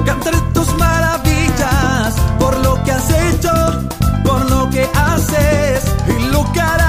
Cantaré 0.05 0.37
tus 0.53 0.75
maravillas 0.75 2.15
por 2.39 2.59
lo 2.59 2.85
que 2.85 2.93
has 2.93 3.11
hecho, 3.11 3.51
por 4.23 4.51
lo 4.51 4.69
que 4.69 4.87
haces 4.95 5.83
y 6.07 6.31
lo 6.31 6.53
que 6.53 6.61
harás. 6.61 6.80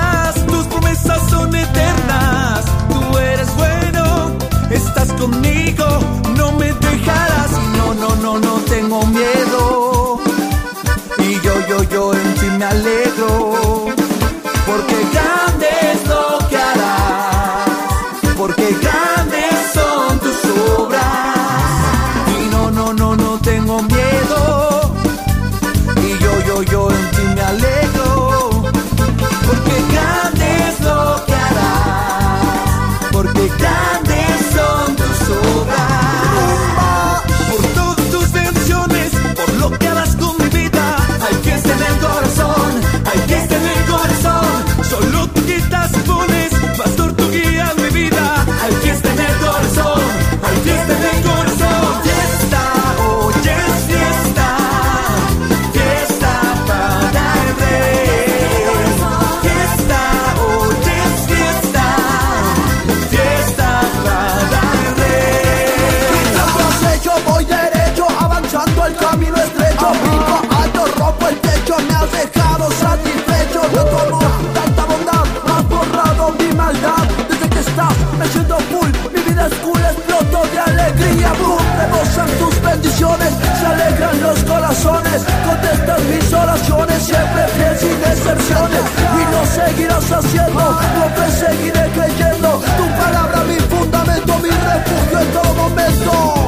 Seguirás 89.82 90.11
haciendo, 90.11 90.59
no 90.59 91.05
te 91.15 91.32
seguiré 91.32 91.89
creyendo. 91.93 92.61
Tu 92.77 93.01
palabra, 93.01 93.43
mi 93.43 93.55
fundamento, 93.55 94.38
mi 94.39 94.49
refugio 94.49 95.19
en 95.19 95.32
todo 95.32 95.53
momento. 95.55 96.41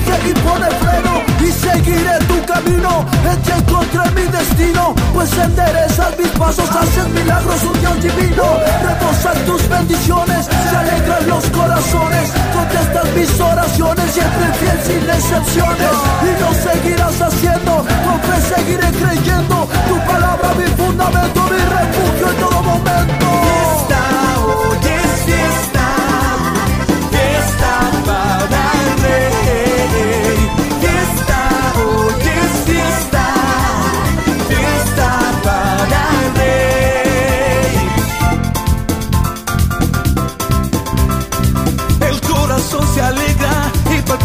Dirige 0.00 0.30
y 0.30 0.34
pone 0.34 0.66
freno. 0.70 1.22
Y 1.40 1.52
seguiré 1.52 2.18
tu 2.28 2.44
camino, 2.44 3.04
en 3.24 3.52
encontré 3.58 4.10
mi 4.14 4.26
destino. 4.30 4.94
Pues 5.12 5.36
enderezas 5.38 6.18
mis 6.18 6.28
pasos, 6.28 6.68
haces 6.70 7.08
milagros, 7.08 7.62
un 7.64 7.80
Dios 7.80 8.02
divino. 8.02 8.44
Rebosan 8.82 9.44
tus 9.46 9.68
bendiciones, 9.68 10.46
se 10.46 10.76
alegran 10.76 11.28
los 11.28 11.44
corazones. 11.50 12.30
Contestas 12.52 13.06
mis 13.14 13.40
oraciones, 13.40 14.10
siempre 14.12 14.46
fiel 14.60 14.80
sin 14.84 15.10
excepciones. 15.10 15.94
Y 16.22 16.40
lo 16.40 16.50
seguirás 16.54 17.20
haciendo, 17.20 17.84
con 18.04 18.20
fe 18.20 18.54
seguiré 18.54 18.90
creyendo. 18.92 19.68
Tu 19.88 19.96
palabra, 20.10 20.54
mi 20.54 20.66
fundamento, 20.66 21.40
mi 21.44 21.58
refugio 21.58 22.30
en 22.30 22.36
todo 22.36 22.62
momento. 22.62 23.26
Fiesta, 23.42 24.00
hoy 24.46 24.78
es 25.04 25.09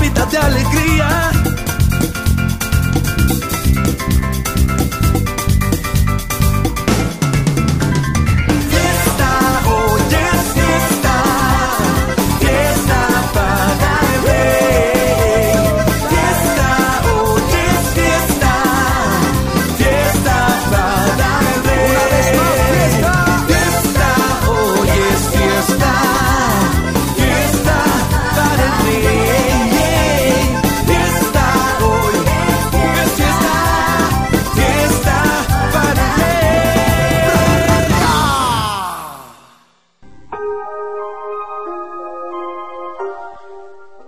y 0.05 0.09
palpita 0.09 0.25
de 0.25 0.37
alegría. 0.37 1.31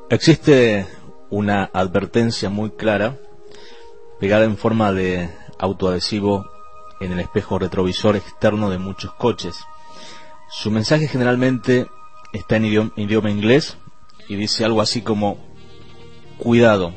Existe 0.09 0.87
una 1.29 1.69
advertencia 1.73 2.49
muy 2.49 2.69
clara, 2.69 3.17
pegada 4.21 4.45
en 4.45 4.55
forma 4.55 4.93
de 4.93 5.29
autoadhesivo 5.59 6.45
en 7.01 7.11
el 7.11 7.19
espejo 7.19 7.59
retrovisor 7.59 8.15
externo 8.15 8.69
de 8.69 8.77
muchos 8.77 9.13
coches. 9.15 9.57
Su 10.49 10.71
mensaje 10.71 11.09
generalmente 11.09 11.87
está 12.31 12.55
en 12.55 12.65
idioma, 12.65 12.93
idioma 12.95 13.29
inglés 13.29 13.75
y 14.29 14.37
dice 14.37 14.63
algo 14.63 14.79
así 14.79 15.01
como, 15.01 15.39
cuidado, 16.37 16.93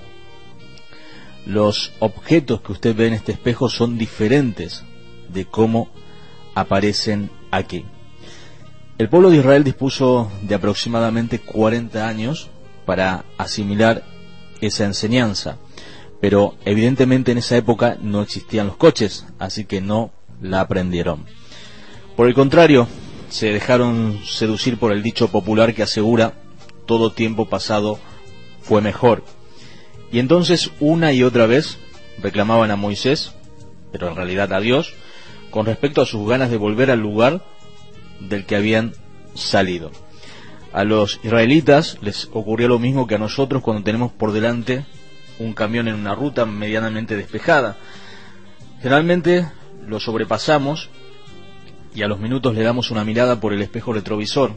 los 1.46 1.92
objetos 1.98 2.60
que 2.60 2.70
usted 2.70 2.94
ve 2.94 3.08
en 3.08 3.14
este 3.14 3.32
espejo 3.32 3.68
son 3.68 3.98
diferentes 3.98 4.84
de 5.28 5.46
cómo 5.46 5.90
aparecen 6.54 7.32
aquí. 7.50 7.84
El 8.98 9.08
pueblo 9.08 9.30
de 9.30 9.38
Israel 9.38 9.64
dispuso 9.64 10.30
de 10.42 10.54
aproximadamente 10.54 11.40
40 11.40 12.06
años 12.06 12.50
para 12.90 13.24
asimilar 13.38 14.02
esa 14.60 14.84
enseñanza, 14.84 15.58
pero 16.20 16.56
evidentemente 16.64 17.30
en 17.30 17.38
esa 17.38 17.56
época 17.56 17.96
no 18.02 18.20
existían 18.20 18.66
los 18.66 18.76
coches, 18.76 19.28
así 19.38 19.64
que 19.64 19.80
no 19.80 20.10
la 20.42 20.60
aprendieron. 20.60 21.24
Por 22.16 22.26
el 22.26 22.34
contrario, 22.34 22.88
se 23.28 23.52
dejaron 23.52 24.18
seducir 24.26 24.76
por 24.76 24.90
el 24.90 25.04
dicho 25.04 25.28
popular 25.28 25.72
que 25.72 25.84
asegura 25.84 26.34
todo 26.84 27.12
tiempo 27.12 27.48
pasado 27.48 28.00
fue 28.60 28.80
mejor. 28.80 29.22
Y 30.10 30.18
entonces 30.18 30.72
una 30.80 31.12
y 31.12 31.22
otra 31.22 31.46
vez 31.46 31.78
reclamaban 32.20 32.72
a 32.72 32.76
Moisés, 32.76 33.34
pero 33.92 34.08
en 34.08 34.16
realidad 34.16 34.52
a 34.52 34.58
Dios, 34.58 34.94
con 35.52 35.64
respecto 35.64 36.02
a 36.02 36.06
sus 36.06 36.28
ganas 36.28 36.50
de 36.50 36.56
volver 36.56 36.90
al 36.90 36.98
lugar 36.98 37.44
del 38.18 38.46
que 38.46 38.56
habían 38.56 38.94
salido. 39.34 39.92
A 40.72 40.84
los 40.84 41.20
israelitas 41.24 41.98
les 42.00 42.28
ocurrió 42.32 42.68
lo 42.68 42.78
mismo 42.78 43.06
que 43.06 43.16
a 43.16 43.18
nosotros 43.18 43.62
cuando 43.62 43.82
tenemos 43.82 44.12
por 44.12 44.32
delante 44.32 44.84
un 45.40 45.52
camión 45.52 45.88
en 45.88 45.94
una 45.94 46.14
ruta 46.14 46.46
medianamente 46.46 47.16
despejada. 47.16 47.76
Generalmente 48.80 49.48
lo 49.86 49.98
sobrepasamos 49.98 50.90
y 51.94 52.02
a 52.02 52.08
los 52.08 52.20
minutos 52.20 52.54
le 52.54 52.62
damos 52.62 52.90
una 52.90 53.04
mirada 53.04 53.40
por 53.40 53.52
el 53.52 53.62
espejo 53.62 53.92
retrovisor 53.92 54.52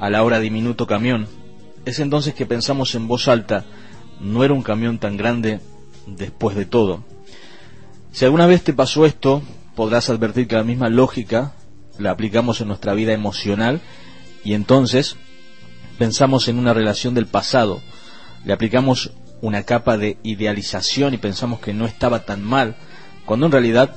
a 0.00 0.08
la 0.08 0.22
hora 0.22 0.40
diminuto 0.40 0.86
camión. 0.86 1.26
Es 1.84 2.00
entonces 2.00 2.34
que 2.34 2.46
pensamos 2.46 2.94
en 2.94 3.06
voz 3.06 3.28
alta, 3.28 3.64
no 4.20 4.42
era 4.42 4.54
un 4.54 4.62
camión 4.62 4.98
tan 4.98 5.16
grande 5.16 5.60
después 6.06 6.56
de 6.56 6.64
todo. 6.64 7.04
Si 8.12 8.24
alguna 8.24 8.46
vez 8.46 8.62
te 8.62 8.72
pasó 8.72 9.04
esto, 9.04 9.42
podrás 9.74 10.08
advertir 10.08 10.48
que 10.48 10.56
la 10.56 10.64
misma 10.64 10.88
lógica 10.88 11.54
la 11.98 12.10
aplicamos 12.10 12.60
en 12.60 12.68
nuestra 12.68 12.94
vida 12.94 13.12
emocional 13.12 13.80
y 14.42 14.54
entonces 14.54 15.16
pensamos 15.98 16.48
en 16.48 16.58
una 16.58 16.74
relación 16.74 17.14
del 17.14 17.26
pasado, 17.26 17.80
le 18.44 18.52
aplicamos 18.52 19.12
una 19.40 19.64
capa 19.64 19.96
de 19.96 20.18
idealización 20.22 21.14
y 21.14 21.18
pensamos 21.18 21.60
que 21.60 21.74
no 21.74 21.86
estaba 21.86 22.24
tan 22.24 22.42
mal, 22.42 22.76
cuando 23.24 23.46
en 23.46 23.52
realidad 23.52 23.96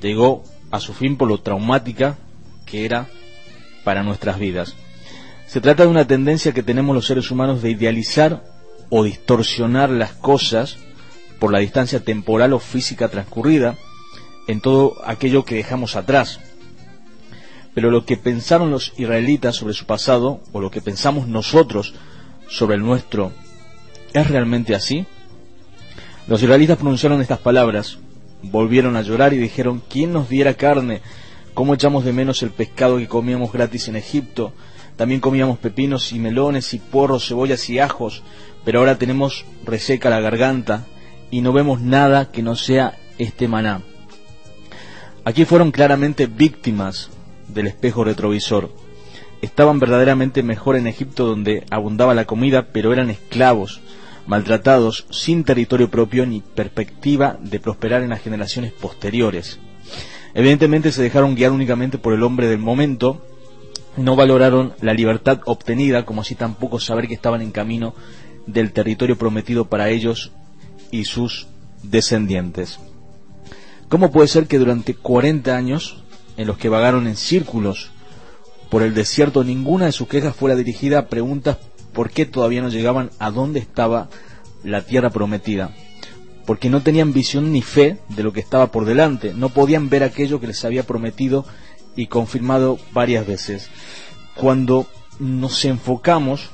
llegó 0.00 0.44
a 0.70 0.80
su 0.80 0.94
fin 0.94 1.16
por 1.16 1.28
lo 1.28 1.40
traumática 1.40 2.18
que 2.66 2.84
era 2.84 3.08
para 3.84 4.02
nuestras 4.02 4.38
vidas. 4.38 4.74
Se 5.46 5.60
trata 5.60 5.84
de 5.84 5.88
una 5.88 6.06
tendencia 6.06 6.52
que 6.52 6.62
tenemos 6.62 6.94
los 6.94 7.06
seres 7.06 7.30
humanos 7.30 7.62
de 7.62 7.70
idealizar 7.70 8.44
o 8.90 9.04
distorsionar 9.04 9.90
las 9.90 10.12
cosas 10.12 10.76
por 11.38 11.52
la 11.52 11.60
distancia 11.60 12.00
temporal 12.00 12.52
o 12.52 12.58
física 12.58 13.08
transcurrida 13.08 13.76
en 14.46 14.60
todo 14.60 14.96
aquello 15.04 15.44
que 15.44 15.54
dejamos 15.54 15.96
atrás. 15.96 16.40
Pero 17.74 17.90
lo 17.90 18.04
que 18.04 18.16
pensaron 18.16 18.70
los 18.70 18.92
israelitas 18.96 19.56
sobre 19.56 19.74
su 19.74 19.86
pasado, 19.86 20.40
o 20.52 20.60
lo 20.60 20.70
que 20.70 20.80
pensamos 20.80 21.28
nosotros 21.28 21.94
sobre 22.48 22.76
el 22.76 22.82
nuestro, 22.82 23.32
¿es 24.12 24.28
realmente 24.28 24.74
así? 24.74 25.06
Los 26.26 26.42
israelitas 26.42 26.78
pronunciaron 26.78 27.20
estas 27.20 27.38
palabras, 27.38 27.98
volvieron 28.42 28.96
a 28.96 29.02
llorar 29.02 29.32
y 29.32 29.38
dijeron, 29.38 29.82
¿quién 29.88 30.12
nos 30.12 30.28
diera 30.28 30.54
carne? 30.54 31.00
¿Cómo 31.54 31.74
echamos 31.74 32.04
de 32.04 32.12
menos 32.12 32.42
el 32.42 32.50
pescado 32.50 32.98
que 32.98 33.08
comíamos 33.08 33.52
gratis 33.52 33.88
en 33.88 33.96
Egipto? 33.96 34.52
También 34.96 35.20
comíamos 35.20 35.58
pepinos 35.58 36.12
y 36.12 36.18
melones 36.18 36.74
y 36.74 36.78
porros, 36.78 37.28
cebollas 37.28 37.68
y 37.70 37.78
ajos, 37.78 38.22
pero 38.64 38.80
ahora 38.80 38.98
tenemos 38.98 39.44
reseca 39.64 40.10
la 40.10 40.20
garganta 40.20 40.86
y 41.30 41.40
no 41.40 41.52
vemos 41.52 41.80
nada 41.80 42.30
que 42.30 42.42
no 42.42 42.56
sea 42.56 42.98
este 43.18 43.48
maná. 43.48 43.82
Aquí 45.24 45.44
fueron 45.44 45.70
claramente 45.70 46.26
víctimas 46.26 47.10
del 47.48 47.66
espejo 47.66 48.04
retrovisor. 48.04 48.70
Estaban 49.42 49.78
verdaderamente 49.78 50.42
mejor 50.42 50.76
en 50.76 50.86
Egipto 50.86 51.26
donde 51.26 51.64
abundaba 51.70 52.14
la 52.14 52.24
comida, 52.24 52.68
pero 52.72 52.92
eran 52.92 53.10
esclavos, 53.10 53.80
maltratados, 54.26 55.06
sin 55.10 55.44
territorio 55.44 55.90
propio 55.90 56.26
ni 56.26 56.40
perspectiva 56.40 57.38
de 57.40 57.60
prosperar 57.60 58.02
en 58.02 58.10
las 58.10 58.20
generaciones 58.20 58.72
posteriores. 58.72 59.58
Evidentemente 60.34 60.92
se 60.92 61.02
dejaron 61.02 61.34
guiar 61.34 61.52
únicamente 61.52 61.98
por 61.98 62.12
el 62.12 62.22
hombre 62.22 62.48
del 62.48 62.58
momento, 62.58 63.24
no 63.96 64.14
valoraron 64.16 64.74
la 64.80 64.92
libertad 64.92 65.40
obtenida, 65.46 66.04
como 66.04 66.20
así 66.20 66.34
tampoco 66.34 66.78
saber 66.78 67.08
que 67.08 67.14
estaban 67.14 67.42
en 67.42 67.50
camino 67.50 67.94
del 68.46 68.72
territorio 68.72 69.16
prometido 69.16 69.66
para 69.66 69.88
ellos 69.88 70.32
y 70.90 71.04
sus 71.04 71.48
descendientes. 71.82 72.78
¿Cómo 73.88 74.12
puede 74.12 74.28
ser 74.28 74.46
que 74.46 74.58
durante 74.58 74.94
40 74.94 75.56
años, 75.56 76.02
en 76.38 76.46
los 76.46 76.56
que 76.56 76.70
vagaron 76.70 77.06
en 77.06 77.16
círculos 77.16 77.90
por 78.70 78.82
el 78.82 78.94
desierto, 78.94 79.44
ninguna 79.44 79.86
de 79.86 79.92
sus 79.92 80.08
quejas 80.08 80.36
fuera 80.36 80.56
dirigida 80.56 81.00
a 81.00 81.06
preguntas 81.08 81.58
por 81.92 82.10
qué 82.10 82.26
todavía 82.26 82.62
no 82.62 82.68
llegaban 82.68 83.10
a 83.18 83.30
dónde 83.30 83.60
estaba 83.60 84.08
la 84.62 84.82
tierra 84.82 85.10
prometida? 85.10 85.74
Porque 86.46 86.70
no 86.70 86.82
tenían 86.82 87.12
visión 87.12 87.52
ni 87.52 87.60
fe 87.60 87.98
de 88.08 88.22
lo 88.22 88.32
que 88.32 88.40
estaba 88.40 88.70
por 88.70 88.84
delante, 88.84 89.34
no 89.34 89.48
podían 89.48 89.88
ver 89.88 90.02
aquello 90.04 90.40
que 90.40 90.46
les 90.46 90.64
había 90.64 90.84
prometido 90.84 91.44
y 91.96 92.06
confirmado 92.06 92.78
varias 92.92 93.26
veces. 93.26 93.68
Cuando 94.36 94.86
nos 95.18 95.64
enfocamos 95.64 96.50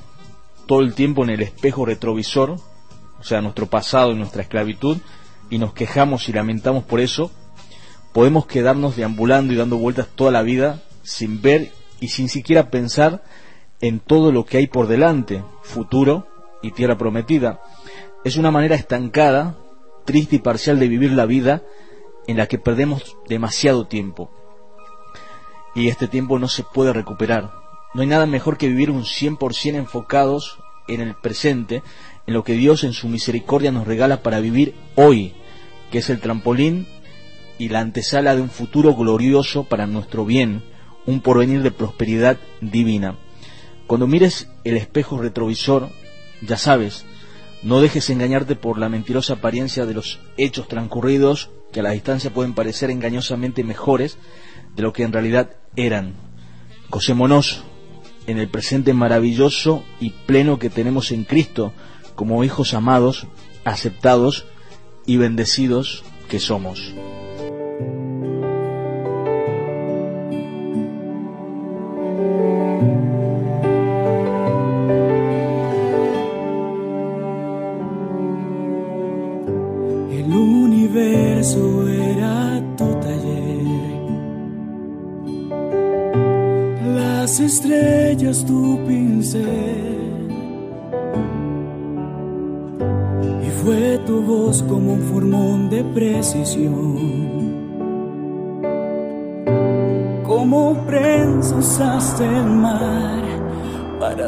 todo 0.66 0.80
el 0.80 0.94
tiempo 0.94 1.24
en 1.24 1.30
el 1.30 1.42
espejo 1.42 1.84
retrovisor, 1.84 2.56
o 3.20 3.22
sea, 3.22 3.42
nuestro 3.42 3.66
pasado 3.66 4.12
y 4.12 4.16
nuestra 4.16 4.42
esclavitud, 4.42 4.96
y 5.50 5.58
nos 5.58 5.74
quejamos 5.74 6.28
y 6.28 6.32
lamentamos 6.32 6.84
por 6.84 7.00
eso, 7.00 7.30
podemos 8.14 8.46
quedarnos 8.46 8.94
deambulando 8.96 9.52
y 9.52 9.56
dando 9.56 9.76
vueltas 9.76 10.06
toda 10.14 10.30
la 10.30 10.42
vida 10.42 10.80
sin 11.02 11.42
ver 11.42 11.72
y 11.98 12.08
sin 12.08 12.28
siquiera 12.28 12.70
pensar 12.70 13.24
en 13.80 13.98
todo 13.98 14.30
lo 14.30 14.46
que 14.46 14.56
hay 14.56 14.68
por 14.68 14.86
delante, 14.86 15.42
futuro 15.62 16.28
y 16.62 16.70
tierra 16.70 16.96
prometida. 16.96 17.60
Es 18.24 18.36
una 18.36 18.52
manera 18.52 18.76
estancada, 18.76 19.58
triste 20.04 20.36
y 20.36 20.38
parcial 20.38 20.78
de 20.78 20.86
vivir 20.86 21.10
la 21.10 21.26
vida 21.26 21.62
en 22.28 22.36
la 22.36 22.46
que 22.46 22.56
perdemos 22.56 23.16
demasiado 23.28 23.88
tiempo. 23.88 24.30
Y 25.74 25.88
este 25.88 26.06
tiempo 26.06 26.38
no 26.38 26.46
se 26.46 26.62
puede 26.62 26.92
recuperar. 26.92 27.50
No 27.94 28.02
hay 28.02 28.06
nada 28.06 28.26
mejor 28.26 28.58
que 28.58 28.68
vivir 28.68 28.92
un 28.92 29.02
100% 29.02 29.74
enfocados 29.74 30.58
en 30.86 31.00
el 31.00 31.16
presente, 31.16 31.82
en 32.28 32.34
lo 32.34 32.44
que 32.44 32.52
Dios 32.52 32.84
en 32.84 32.92
su 32.92 33.08
misericordia 33.08 33.72
nos 33.72 33.88
regala 33.88 34.22
para 34.22 34.38
vivir 34.38 34.76
hoy, 34.94 35.34
que 35.90 35.98
es 35.98 36.10
el 36.10 36.20
trampolín 36.20 36.86
y 37.58 37.68
la 37.68 37.80
antesala 37.80 38.34
de 38.34 38.42
un 38.42 38.50
futuro 38.50 38.94
glorioso 38.94 39.64
para 39.64 39.86
nuestro 39.86 40.24
bien, 40.24 40.62
un 41.06 41.20
porvenir 41.20 41.62
de 41.62 41.70
prosperidad 41.70 42.38
divina. 42.60 43.16
Cuando 43.86 44.06
mires 44.06 44.48
el 44.64 44.76
espejo 44.76 45.18
retrovisor, 45.18 45.90
ya 46.40 46.56
sabes, 46.56 47.04
no 47.62 47.80
dejes 47.80 48.10
engañarte 48.10 48.56
por 48.56 48.78
la 48.78 48.88
mentirosa 48.88 49.34
apariencia 49.34 49.86
de 49.86 49.94
los 49.94 50.20
hechos 50.36 50.68
transcurridos 50.68 51.50
que 51.72 51.80
a 51.80 51.82
la 51.82 51.90
distancia 51.90 52.32
pueden 52.32 52.54
parecer 52.54 52.90
engañosamente 52.90 53.64
mejores 53.64 54.18
de 54.74 54.82
lo 54.82 54.92
que 54.92 55.02
en 55.02 55.12
realidad 55.12 55.56
eran. 55.76 56.14
Gocémonos 56.90 57.64
en 58.26 58.38
el 58.38 58.48
presente 58.48 58.94
maravilloso 58.94 59.84
y 60.00 60.10
pleno 60.10 60.58
que 60.58 60.70
tenemos 60.70 61.10
en 61.10 61.24
Cristo 61.24 61.72
como 62.14 62.44
hijos 62.44 62.74
amados, 62.74 63.26
aceptados 63.64 64.46
y 65.06 65.16
bendecidos 65.16 66.04
que 66.28 66.38
somos. 66.40 66.94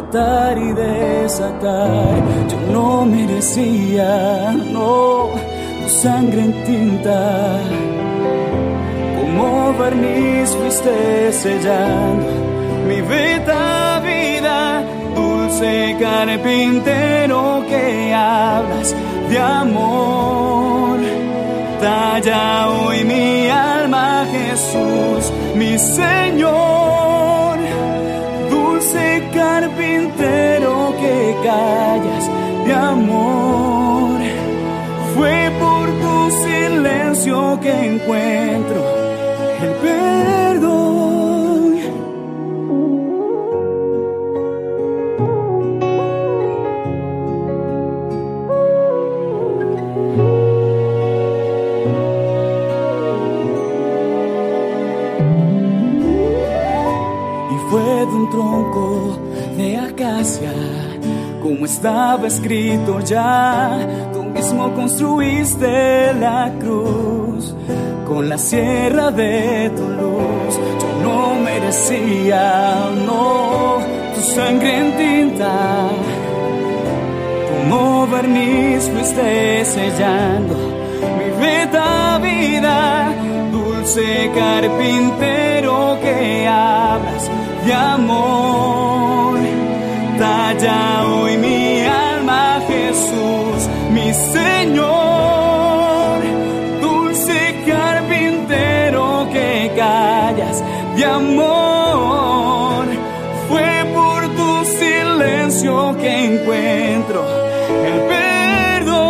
Atar 0.08 0.58
y 0.58 0.72
desatar. 0.72 2.14
Yo 2.48 2.58
no 2.72 3.04
merecía, 3.04 4.52
no, 4.72 5.30
tu 5.82 5.88
sangre 5.88 6.40
en 6.42 6.64
tinta. 6.64 7.58
Como 9.16 9.74
barniz 9.78 10.50
fuiste 10.50 11.32
sellando 11.32 12.32
mi 12.88 13.00
vida, 13.00 14.00
vida, 14.00 14.84
dulce 15.14 15.96
carpintero 16.00 17.64
que 17.68 18.14
hablas 18.14 18.94
de 19.28 19.38
amor. 19.38 20.98
Talla 21.80 22.68
hoy 22.70 23.04
mi 23.04 23.48
alma, 23.48 24.24
Jesús, 24.30 25.32
mi 25.54 25.78
Señor. 25.78 27.05
Carpintero 29.58 30.94
que 31.00 31.34
callas 31.42 32.24
de 32.66 32.74
amor. 32.74 34.20
Fue 35.14 35.50
por 35.58 35.88
tu 36.02 36.30
silencio 36.44 37.58
que 37.62 37.86
encuentro 37.86 38.84
el 39.62 39.70
perdón. 39.80 40.35
De 57.86 58.04
un 58.04 58.30
tronco 58.30 59.18
de 59.56 59.76
acacia, 59.76 60.52
como 61.42 61.64
estaba 61.64 62.26
escrito 62.26 63.00
ya. 63.00 63.78
Tú 64.12 64.22
mismo 64.24 64.72
construiste 64.74 66.12
la 66.14 66.52
cruz 66.58 67.54
con 68.08 68.28
la 68.28 68.38
sierra 68.38 69.10
de 69.10 69.70
tu 69.76 69.82
luz. 69.82 70.54
Yo 70.80 70.88
no 71.02 71.34
merecía, 71.40 72.90
no, 73.06 73.78
tu 74.14 74.20
sangre 74.20 74.78
en 74.78 74.96
tinta. 74.96 75.88
Como 77.48 78.06
barniz 78.08 78.90
fuiste 78.90 79.64
sellando 79.64 80.56
mi 81.18 81.28
vida, 81.46 82.18
vida, 82.18 83.14
dulce 83.52 84.30
carpintero 84.34 85.98
que 86.02 86.46
hablas 86.48 87.30
de 87.66 87.74
amor. 87.74 89.38
Talla 90.18 91.04
hoy 91.04 91.36
mi 91.36 91.80
alma, 91.80 92.60
Jesús, 92.68 93.68
mi 93.92 94.14
Señor. 94.14 94.86
Dulce 96.80 97.64
carpintero 97.66 99.28
que 99.32 99.72
callas 99.76 100.62
de 100.96 101.04
amor. 101.04 102.86
Fue 103.48 103.84
por 103.94 104.28
tu 104.36 104.64
silencio 104.64 105.96
que 105.98 106.24
encuentro 106.24 107.20
el 107.90 107.98
perdón. 108.78 109.06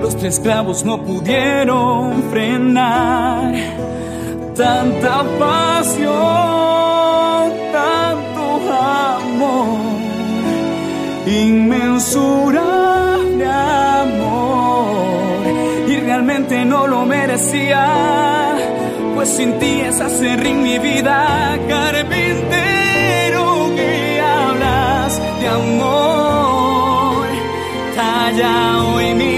Los 0.00 0.16
tres 0.16 0.38
clavos 0.40 0.84
no 0.84 1.02
pudieron 1.02 2.22
frenar 2.30 3.52
tanta 4.54 5.24
pasión, 5.38 6.12
tanto 7.72 8.60
amor, 9.18 9.78
inmensurable 11.26 13.46
amor. 13.46 14.22
merecía, 17.06 18.54
pues 19.14 19.28
sin 19.28 19.58
ti 19.58 19.80
es 19.80 20.00
hacer 20.00 20.46
en 20.46 20.62
mi 20.62 20.78
vida, 20.78 21.58
carpintero 21.68 23.70
que 23.76 24.20
hablas 24.20 25.20
de 25.40 25.48
amor, 25.48 27.26
talla 27.96 28.84
hoy 28.84 29.14
mi 29.14 29.31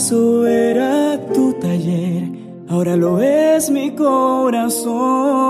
universo 0.00 0.46
era 0.46 1.18
tu 1.34 1.52
taller, 1.54 2.22
ahora 2.68 2.96
lo 2.96 3.20
es 3.20 3.70
mi 3.70 3.94
corazón. 3.94 5.49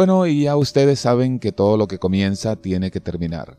Bueno, 0.00 0.26
y 0.26 0.44
ya 0.44 0.56
ustedes 0.56 0.98
saben 0.98 1.38
que 1.38 1.52
todo 1.52 1.76
lo 1.76 1.86
que 1.86 1.98
comienza 1.98 2.56
tiene 2.56 2.90
que 2.90 3.00
terminar. 3.00 3.58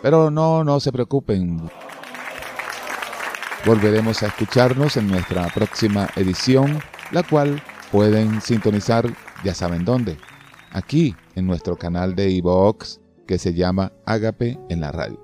Pero 0.00 0.30
no, 0.30 0.62
no 0.62 0.78
se 0.78 0.92
preocupen. 0.92 1.68
Volveremos 3.66 4.22
a 4.22 4.28
escucharnos 4.28 4.96
en 4.96 5.08
nuestra 5.08 5.48
próxima 5.48 6.08
edición, 6.14 6.78
la 7.10 7.24
cual 7.24 7.60
pueden 7.90 8.40
sintonizar, 8.40 9.12
ya 9.42 9.56
saben 9.56 9.84
dónde, 9.84 10.18
aquí 10.70 11.16
en 11.34 11.48
nuestro 11.48 11.76
canal 11.76 12.14
de 12.14 12.30
iVoox 12.30 13.00
que 13.26 13.38
se 13.38 13.54
llama 13.54 13.92
Ágape 14.06 14.56
en 14.68 14.80
la 14.80 14.92
radio. 14.92 15.20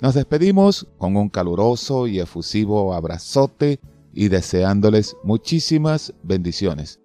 Nos 0.00 0.14
despedimos 0.14 0.88
con 0.98 1.14
un 1.14 1.28
caluroso 1.28 2.08
y 2.08 2.18
efusivo 2.18 2.92
abrazote 2.92 3.78
y 4.12 4.30
deseándoles 4.30 5.16
muchísimas 5.22 6.12
bendiciones. 6.24 6.98